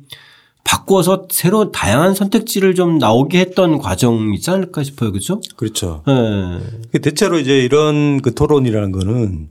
[0.65, 5.13] 바꿔서 새로 다양한 선택지를 좀 나오게 했던 과정이지 않을까 싶어요.
[5.13, 5.41] 그렇죠?
[5.57, 6.03] 그렇죠.
[6.07, 6.99] 네.
[6.99, 9.49] 대체로 이제 이런 그 토론이라는 거는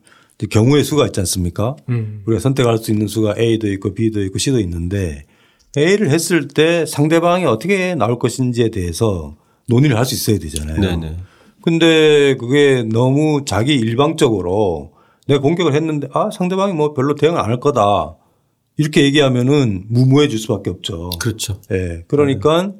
[0.49, 1.75] 경우의 수가 있지 않습니까?
[1.89, 2.21] 음.
[2.27, 5.23] 우리가 선택할 수 있는 수가 A도 있고 B도 있고 C도 있는데
[5.75, 9.35] A를 했을 때 상대방이 어떻게 나올 것인지에 대해서
[9.67, 10.79] 논의를 할 수 있어야 되잖아요.
[10.79, 11.17] 네네.
[11.63, 14.91] 근데 그게 너무 자기 일방적으로
[15.27, 18.15] 내가 공격을 했는데 아 상대방이 뭐 별로 대응을 안 할 거다.
[18.77, 21.09] 이렇게 얘기하면은 무모해질 수밖에 없죠.
[21.19, 21.61] 그렇죠.
[21.71, 21.75] 예.
[21.75, 22.03] 네.
[22.07, 22.73] 그러니까 네.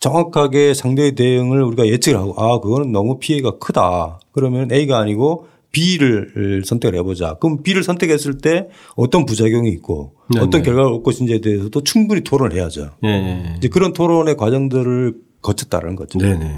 [0.00, 4.20] 정확하게 상대의 대응을 우리가 예측을 하고 아, 그거는 너무 피해가 크다.
[4.32, 7.34] 그러면 A가 아니고 B를 선택을 해보자.
[7.34, 10.44] 그럼 B를 선택했을 때 어떤 부작용이 있고 네네.
[10.44, 10.66] 어떤 네.
[10.66, 12.90] 결과가 올 것인지에 대해서도 충분히 토론을 해야죠.
[13.02, 13.54] 네네.
[13.58, 16.18] 이제 그런 토론의 과정들을 거쳤다는 거죠.
[16.18, 16.52] 네네.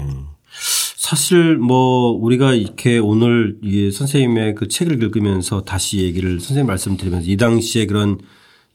[0.97, 7.37] 사실 뭐 우리가 이렇게 오늘 이 선생님의 그 책을 읽으면서 다시 얘기를 선생님 말씀드리면서 이
[7.37, 8.17] 당시에 그런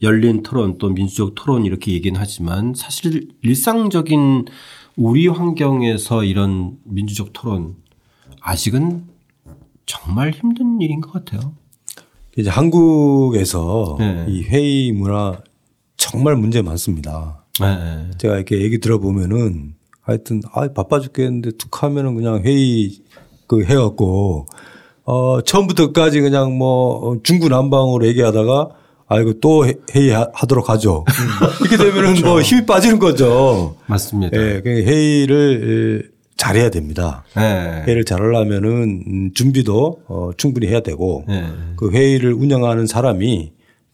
[0.01, 4.45] 열린 토론 또 민주적 토론 이렇게 얘기는 하지만 사실 일상적인
[4.95, 7.75] 우리 환경에서 이런 민주적 토론
[8.41, 9.05] 아직은
[9.85, 11.53] 정말 힘든 일인 것 같아요.
[12.37, 14.25] 이제 한국에서 네.
[14.27, 15.39] 이 회의 문화
[15.97, 17.45] 정말 문제 많습니다.
[17.59, 18.09] 네.
[18.17, 22.99] 제가 이렇게 얘기 들어보면은 하여튼 아 바빠 죽겠는데 툭 하면은 그냥 회의
[23.47, 24.47] 그 해갖고
[25.05, 28.69] 어 처음부터까지 그냥 뭐 중구난방으로 얘기하다가
[29.13, 31.05] 아이고 또 회의하도록 하죠.
[31.07, 31.47] 음.
[31.61, 32.25] 이렇게 되면은 뭐 그렇죠.
[32.25, 33.75] 뭐 힘이 빠지는 거죠.
[33.85, 34.35] 맞습니다.
[34.37, 37.23] 예, 회의를 잘해야 됩니다.
[37.35, 37.83] 네.
[37.85, 41.45] 회의를 잘하려면은 음, 준비도 어, 충분히 해야 되고 네.
[41.77, 43.53] 그 회의를 운영하는 사람이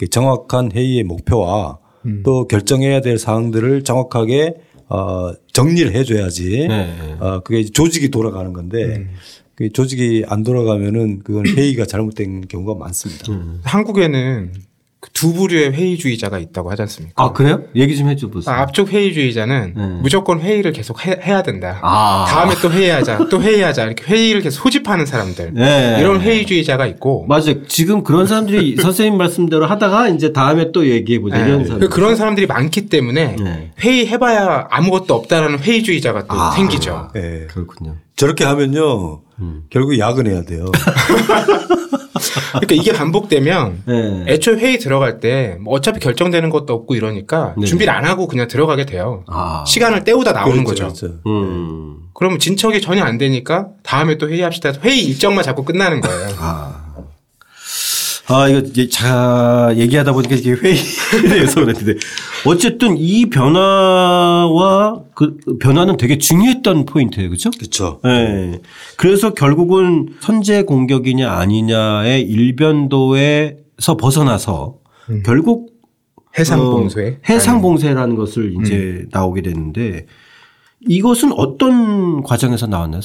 [0.10, 2.24] 정확한 회의의 목표와 음.
[2.26, 4.56] 또 결정해야 될 사항들을 정확하게
[4.88, 7.18] 어, 정리를 해줘야지 네.
[7.20, 9.10] 어, 그게 조직이 돌아가는 건데 음.
[9.54, 13.32] 그 조직이 안 돌아가면은 그건 회의가 잘못된 경우가 많습니다.
[13.34, 13.60] 음.
[13.64, 14.54] 한국에는
[15.14, 17.24] 두 부류의 회의주의자가 있다고 하지 않습니까?
[17.24, 17.62] 아 그래요?
[17.76, 18.54] 얘기 좀 해줘 보세요.
[18.54, 19.84] 아, 앞쪽 회의주의자는 네.
[20.02, 21.80] 무조건 회의를 계속 해, 야 된다.
[21.82, 22.26] 아.
[22.28, 25.98] 다음에 또 회의하자, 또 회의하자 이렇게 회의를 계속 소집하는 사람들 네.
[26.00, 27.26] 이런 회의주의자가 있고.
[27.28, 27.66] 맞아요.
[27.68, 31.48] 지금 그런 사람들이 선생님 말씀대로 하다가 이제 다음에 또 얘기해 보자 네.
[31.48, 31.90] 이런 사람.
[31.90, 33.72] 그런 사람들이 많기 때문에 네.
[33.80, 36.52] 회의해봐야 아무것도 없다라는 회의주의자가 또 아.
[36.52, 37.10] 생기죠.
[37.14, 37.48] 네.
[37.50, 37.96] 그렇군요.
[38.18, 39.64] 저렇게 하면요 음.
[39.70, 40.66] 결국 야근해야 돼요.
[42.52, 44.26] 그러니까 이게 반복되면 네.
[44.28, 47.66] 애초에 회의 들어갈 때 뭐 어차피 결정되는 것도 없고 이러니까 네.
[47.66, 49.24] 준비를 안 하고 그냥 들어가게 돼요.
[49.28, 49.64] 아.
[49.68, 51.08] 시간을 때우다 나오는 그렇죠, 거죠.
[51.08, 51.20] 그렇죠.
[51.28, 51.98] 음.
[52.14, 54.74] 그러면 진척이 전혀 안 되니까 다음에 또 회의합시다.
[54.84, 56.30] 회의 일정만 자꾸 끝나는 거예요.
[56.40, 56.79] 아.
[58.30, 60.78] 아, 이거 자, 얘기하다 보니까 이게 회의에
[61.28, 61.96] 대해서 그랬는데
[62.46, 67.30] 어쨌든 이 변화와 그 변화는 되게 중요했던 포인트예요.
[67.30, 67.50] 그렇죠?
[67.50, 68.00] 그렇죠.
[68.04, 68.60] 네.
[68.98, 74.78] 그래서 결국은 선제 공격이냐 아니냐의 일변도에서 벗어나서
[75.10, 75.24] 음.
[75.26, 75.74] 결국
[76.38, 79.08] 해상봉쇄 어, 해상봉쇄라는 것을 이제 음.
[79.12, 80.06] 나오게 되는데
[80.88, 83.02] 이것은 어떤 과정에서 나왔나요?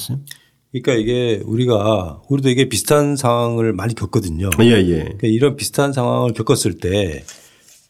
[0.81, 4.49] 그러니까 이게 우리가 우리도 이게 비슷한 상황을 많이 겪거든요.
[4.61, 4.97] 예, 예.
[5.03, 7.23] 그러니까 이런 비슷한 상황을 겪었을 때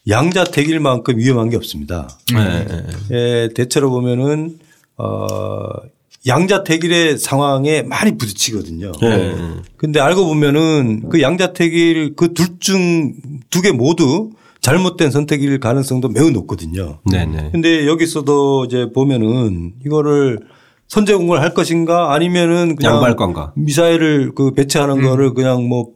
[0.07, 2.09] 양자택일만큼 위험한 게 없습니다.
[2.33, 2.67] 네.
[3.11, 4.59] 예, 대체로 보면은
[4.97, 5.67] 어
[6.27, 8.91] 양자택일의 상황에 많이 부딪히거든요.
[9.01, 9.35] 네.
[9.77, 13.13] 근데 알고 보면은 그 양자택일 그 둘 중
[13.49, 14.31] 두 개 모두
[14.61, 16.99] 잘못된 선택일 가능성도 매우 높거든요.
[17.11, 17.49] 네네.
[17.51, 20.39] 근데 여기서도 이제 보면은 이거를
[20.87, 25.03] 선제 공격을 할 것인가 아니면은 그냥 양발 건가 미사일을 그 배치하는 음.
[25.03, 25.89] 거를 그냥 뭐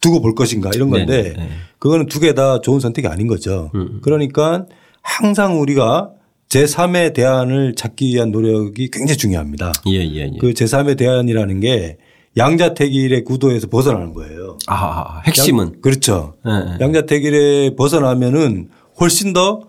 [0.00, 1.48] 두고 볼 것인가 이런 건데 네네.
[1.78, 3.70] 그거는 두 개 다 좋은 선택이 아닌 거죠.
[3.74, 4.00] 음.
[4.02, 4.66] 그러니까
[5.02, 6.10] 항상 우리가
[6.48, 9.72] 제3의 대안을 찾기 위한 노력이 굉장히 중요합니다.
[9.88, 10.38] 예, 예, 예.
[10.38, 11.96] 그 제3의 대안이라는 게
[12.36, 14.58] 양자택일의 구도에서 벗어나는 거예요.
[14.66, 15.64] 아, 핵심은.
[15.66, 16.34] 양, 그렇죠.
[16.44, 16.50] 네.
[16.80, 18.68] 양자택일에 벗어나면은
[19.00, 19.62] 훨씬 더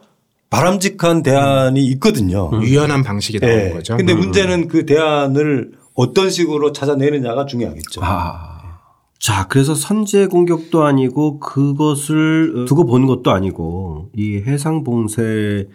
[0.53, 2.51] 바람직한 대안이 있거든요.
[2.53, 2.61] 음.
[2.61, 3.71] 유연한 방식이 나오는 네.
[3.71, 3.97] 거죠.
[3.97, 4.19] 근데 음.
[4.19, 8.01] 문제는 그 대안을 어떤 식으로 찾아내느냐가 중요하겠죠.
[8.03, 8.77] 아.
[9.19, 15.67] 자, 그래서 선제 공격도 아니고 그것을 두고 보는 것도 아니고 이 해상 봉쇄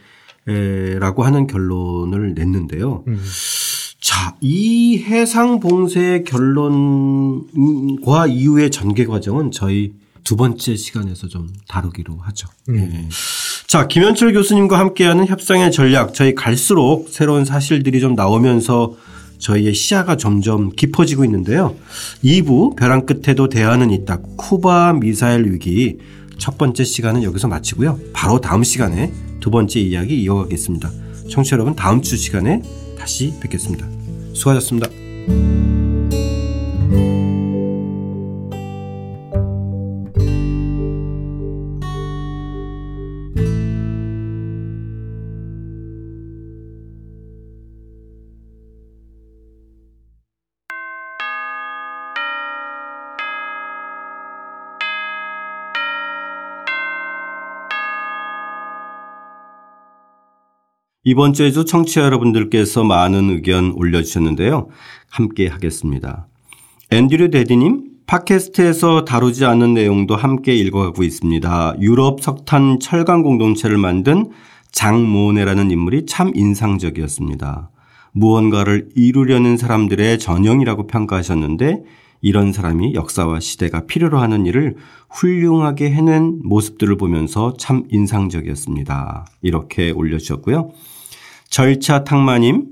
[1.00, 3.02] 라고 하는 결론을 냈는데요.
[3.08, 3.20] 음.
[4.00, 7.48] 자, 이 해상 봉쇄 결론과
[8.28, 12.48] 이후의 전개 과정은 저희 두 번째 시간에서 좀 다루기로 하죠.
[12.68, 12.74] 음.
[12.76, 13.08] 네.
[13.68, 16.14] 자, 김현철 교수님과 함께하는 협상의 전략.
[16.14, 18.94] 저희 갈수록 새로운 사실들이 좀 나오면서
[19.36, 21.76] 저희의 시야가 점점 깊어지고 있는데요.
[22.24, 24.20] 2부 벼랑 끝에도 대안은 있다.
[24.38, 25.98] 쿠바 미사일 위기
[26.38, 27.98] 첫 번째 시간은 여기서 마치고요.
[28.14, 30.90] 바로 다음 시간에 두 번째 이야기 이어가겠습니다.
[31.28, 32.62] 청취자 여러분 다음 주 시간에
[32.98, 33.86] 다시 뵙겠습니다.
[34.32, 35.87] 수고하셨습니다.
[61.10, 64.68] 이번 주에도 청취자 여러분들께서 많은 의견 올려주셨는데요.
[65.08, 66.26] 함께 하겠습니다.
[66.90, 71.76] 앤드류 데디님, 팟캐스트에서 다루지 않은 내용도 함께 읽어가고 있습니다.
[71.80, 74.28] 유럽 석탄 철강 공동체를 만든
[74.72, 77.70] 장모네라는 인물이 참 인상적이었습니다.
[78.12, 81.84] 무언가를 이루려는 사람들의 전형이라고 평가하셨는데
[82.20, 84.76] 이런 사람이 역사와 시대가 필요로 하는 일을
[85.08, 89.24] 훌륭하게 해낸 모습들을 보면서 참 인상적이었습니다.
[89.40, 90.70] 이렇게 올려주셨고요.
[91.50, 92.66] 절차 탕마님,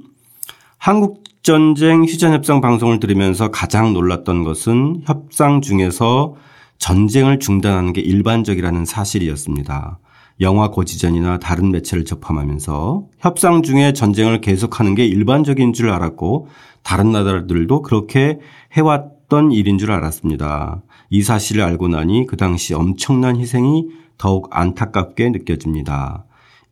[0.76, 6.36] 한국전쟁 휴전협상 방송을 들으면서 가장 놀랐던 것은 협상 중에서
[6.78, 9.98] 전쟁을 중단하는 게 일반적이라는 사실이었습니다.
[10.42, 16.48] 영화 고지전이나 다른 매체를 접함하면서 협상 중에 전쟁을 계속하는 게 일반적인 줄 알았고
[16.82, 18.38] 다른 나라들도 그렇게
[18.72, 20.82] 해왔던 일인 줄 알았습니다.
[21.08, 23.86] 이 사실을 알고 나니 그 당시 엄청난 희생이
[24.18, 26.25] 더욱 안타깝게 느껴집니다.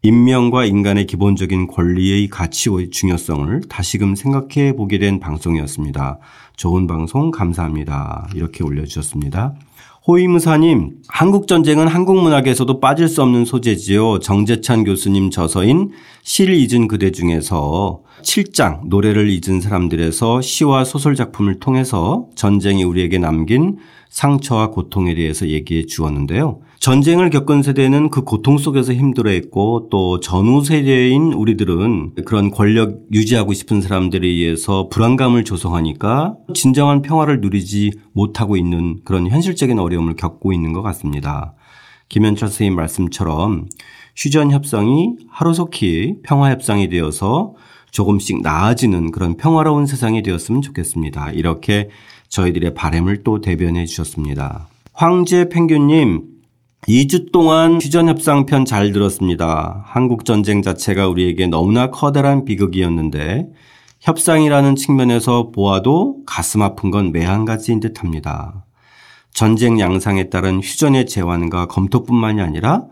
[0.05, 6.19] 인명과 인간의 기본적인 권리의 가치의 중요성을 다시금 생각해 보게 된 방송이었습니다.
[6.57, 8.29] 좋은 방송 감사합니다.
[8.35, 9.55] 이렇게 올려주셨습니다.
[10.07, 14.19] 호위무사님, 한국전쟁은 한국문학에서도 빠질 수 없는 소재지요.
[14.19, 15.93] 정재찬 교수님 저서인
[16.23, 23.79] 시를 잊은 그대 중에서 7장 노래를 잊은 사람들에서 시와 소설 작품을 통해서 전쟁이 우리에게 남긴
[24.15, 26.61] 상처와 고통에 대해서 얘기해 주었는데요.
[26.79, 33.81] 전쟁을 겪은 세대는 그 고통 속에서 힘들어했고 또 전후 세대인 우리들은 그런 권력 유지하고 싶은
[33.81, 40.83] 사람들에 의해서 불안감을 조성하니까 진정한 평화를 누리지 못하고 있는 그런 현실적인 어려움을 겪고 있는 것
[40.83, 41.55] 같습니다.
[42.09, 43.67] 김현철 선생님 말씀처럼
[44.15, 47.55] 휴전 협상이 하루속히 평화 협상이 되어서
[47.91, 51.31] 조금씩 나아지는 그런 평화로운 세상이 되었으면 좋겠습니다.
[51.33, 51.89] 이렇게
[52.35, 54.67] 저희들의 바램을 또 대변해 주셨습니다.
[54.93, 56.25] 황제 펭귄님
[56.89, 59.85] 2주 동안 휴전 협상편 잘 들었습니다.
[59.87, 63.47] 한국 전쟁 자체가 우리에게 너무나 커다란 비극이었는데
[64.01, 68.67] 협상이라는 측면에서 보아도 가슴 아픈 건 매한 가지인 듯 합니다.
[69.33, 72.85] 전쟁 양상에 따른 휴전의 재환과 검토뿐만이 아니라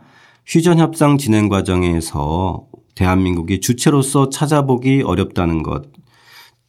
[0.46, 5.84] 휴전 협상 진행 과정에서 대한민국이 주체로서 찾아보기 어렵다는 것,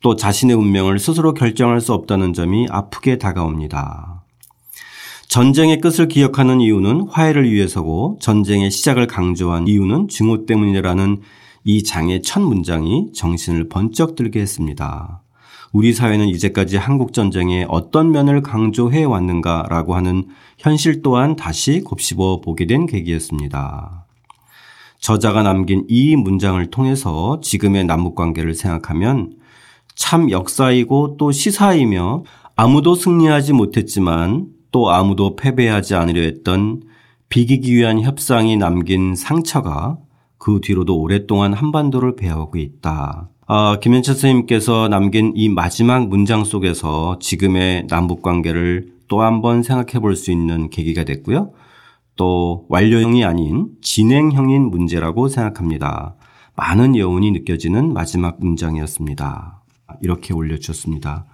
[0.03, 4.21] 또 자신의 운명을 스스로 결정할 수 없다는 점이 아프게 다가옵니다.
[5.29, 11.21] 전쟁의 끝을 기억하는 이유는 화해를 위해서고 전쟁의 시작을 강조한 이유는 증오 때문이라는
[11.63, 15.21] 이 장의 첫 문장이 정신을 번쩍 들게 했습니다.
[15.71, 20.27] 우리 사회는 이제까지 한국 전쟁의 어떤 면을 강조해 왔는가라고 하는
[20.57, 24.05] 현실 또한 다시 곱씹어 보게 된 계기였습니다.
[24.99, 29.41] 저자가 남긴 이 문장을 통해서 지금의 남북 관계를 생각하면
[29.95, 32.23] 참 역사이고 또 시사이며
[32.55, 36.81] 아무도 승리하지 못했지만 또 아무도 패배하지 않으려 했던
[37.29, 39.97] 비기기 위한 협상이 남긴 상처가
[40.37, 43.29] 그 뒤로도 오랫동안 한반도를 배하고 있다.
[43.47, 49.99] 아, 김현철 선생님께서 남긴 이 마지막 문장 속에서 지금의 남북 관계를 또 한 번 생각해
[49.99, 51.51] 볼 수 있는 계기가 됐고요.
[52.15, 56.15] 또 완료형이 아닌 진행형인 문제라고 생각합니다.
[56.55, 59.62] 많은 여운이 느껴지는 마지막 문장이었습니다.
[60.01, 61.25] 이렇게 올려주셨습니다.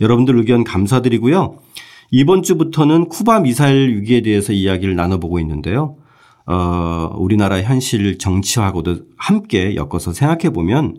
[0.00, 1.58] 여러분들 의견 감사드리고요.
[2.10, 5.96] 이번 주부터는 쿠바 미사일 위기에 대해서 이야기를 나눠보고 있는데요.
[6.46, 10.98] 어, 우리나라 현실 정치하고도 함께 엮어서 생각해 보면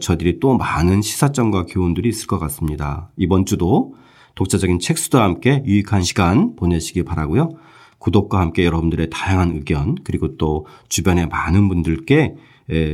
[0.00, 3.10] 저들이 또 많은 시사점과 교훈들이 있을 것 같습니다.
[3.16, 3.94] 이번 주도
[4.34, 7.50] 독자적인 책수와 함께 유익한 시간 보내시기 바라고요.
[7.98, 12.34] 구독과 함께 여러분들의 다양한 의견 그리고 또 주변의 많은 분들께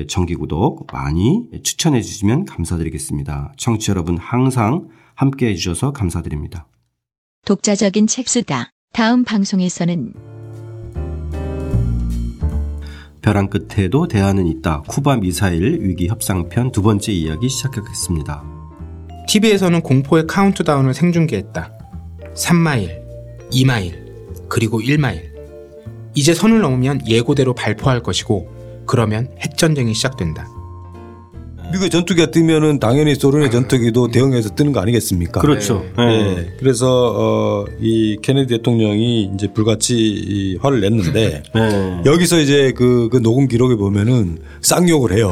[0.09, 3.53] 정기 구독 많이 추천해 주시면 감사드리겠습니다.
[3.57, 6.67] 청취 여러분 항상 함께 해주셔서 감사드립니다.
[7.45, 8.73] 독자적인 책수다.
[8.93, 10.15] 다음 방송에서는
[13.23, 14.83] 벼랑 끝에도 대안은 있다.
[14.83, 18.43] 쿠바 미사일 위기 협상편 두 번째 이야기 시작하겠습니다.
[19.29, 21.73] TV에서는 공포의 카운트다운을 생중계했다.
[22.35, 23.03] 3마일,
[23.51, 25.29] 2마일, 그리고 1마일.
[26.15, 28.58] 이제 선을 넘으면 예고대로 발포할 것이고
[28.89, 30.49] 그러면 핵전쟁이 시작된다.
[31.71, 35.41] 미국의 전투기가 뜨면은 당연히 소련의 전투기도 대응해서 뜨는 거 아니겠습니까?
[35.41, 35.85] 그렇죠.
[35.99, 36.35] 네.
[36.35, 36.47] 네.
[36.59, 42.01] 그래서 어, 이 케네디 대통령이 이제 불같이 화를 냈는데 네.
[42.07, 45.31] 여기서 이제 그, 그 녹음 기록에 보면은 쌍욕을 해요.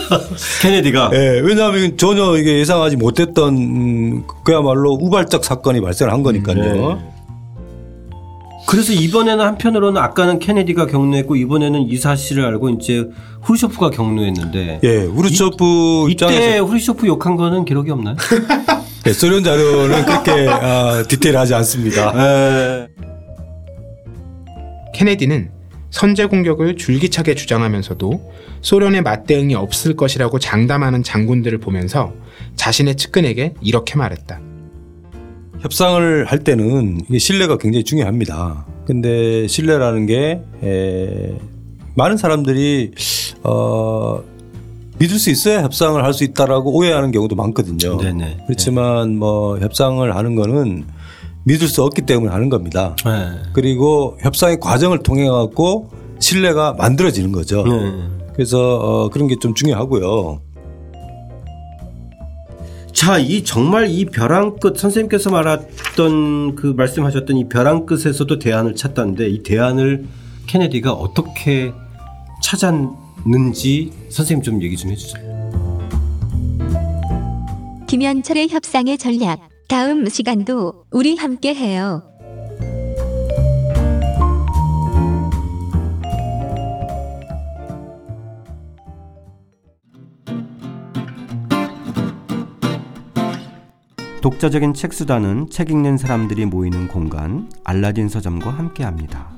[0.62, 1.10] 케네디가.
[1.10, 1.40] 네.
[1.40, 7.17] 왜냐하면 전혀 이게 예상하지 못했던 음, 그야말로 우발적 사건이 발생한 거니까요.
[8.68, 8.70] 네.
[8.70, 13.08] 그래서 이번에는 한편으로는 아까는 케네디가 격려했고 이번에는 이 사실을 알고 이제
[13.40, 14.80] 후르쇼프가 격려했는데.
[14.82, 18.16] 예, 후르쇼프 이, 때 후르쇼프 욕한 거는 기록이 없나요?
[19.04, 22.12] 네, 소련 자료는 그렇게 아, 디테일하지 않습니다.
[22.14, 22.88] 에...
[24.94, 25.50] 케네디는
[25.90, 32.12] 선제 공격을 줄기차게 주장하면서도 소련의 맞대응이 없을 것이라고 장담하는 장군들을 보면서
[32.56, 34.40] 자신의 측근에게 이렇게 말했다.
[35.60, 38.66] 협상을 할 때는 이게 신뢰가 굉장히 중요합니다.
[38.86, 41.34] 근데 신뢰라는 게 에,
[41.96, 42.92] 많은 사람들이
[43.42, 44.20] 어
[44.98, 47.98] 믿을 수 있어야 협상을 할 수 있다라고 오해하는 경우도 많거든요.
[47.98, 48.44] 네네.
[48.46, 50.84] 그렇지만 뭐 협상을 하는 거는
[51.44, 52.96] 믿을 수 없기 때문에 하는 겁니다.
[53.04, 53.28] 네.
[53.52, 57.64] 그리고 협상의 과정을 통해 갖고 신뢰가 만들어지는 거죠.
[57.64, 57.92] 네.
[58.34, 60.40] 그래서 어 그런 게 좀 중요하고요.
[62.98, 69.28] 자, 이 정말 이 벼랑 끝 선생님께서 말했던 그 말씀하셨던 이 벼랑 끝에서도 대안을 찾다는데
[69.28, 70.04] 이 대안을
[70.48, 71.72] 케네디가 어떻게
[72.42, 75.78] 찾았는지 선생님 좀 얘기 좀 해주세요.
[77.86, 79.48] 김현철의 협상의 전략.
[79.68, 82.02] 다음 시간도 우리 함께 해요.
[94.20, 99.37] 독자적인 책 수단은 책 읽는 사람들이 모이는 공간 알라딘 서점과 함께합니다.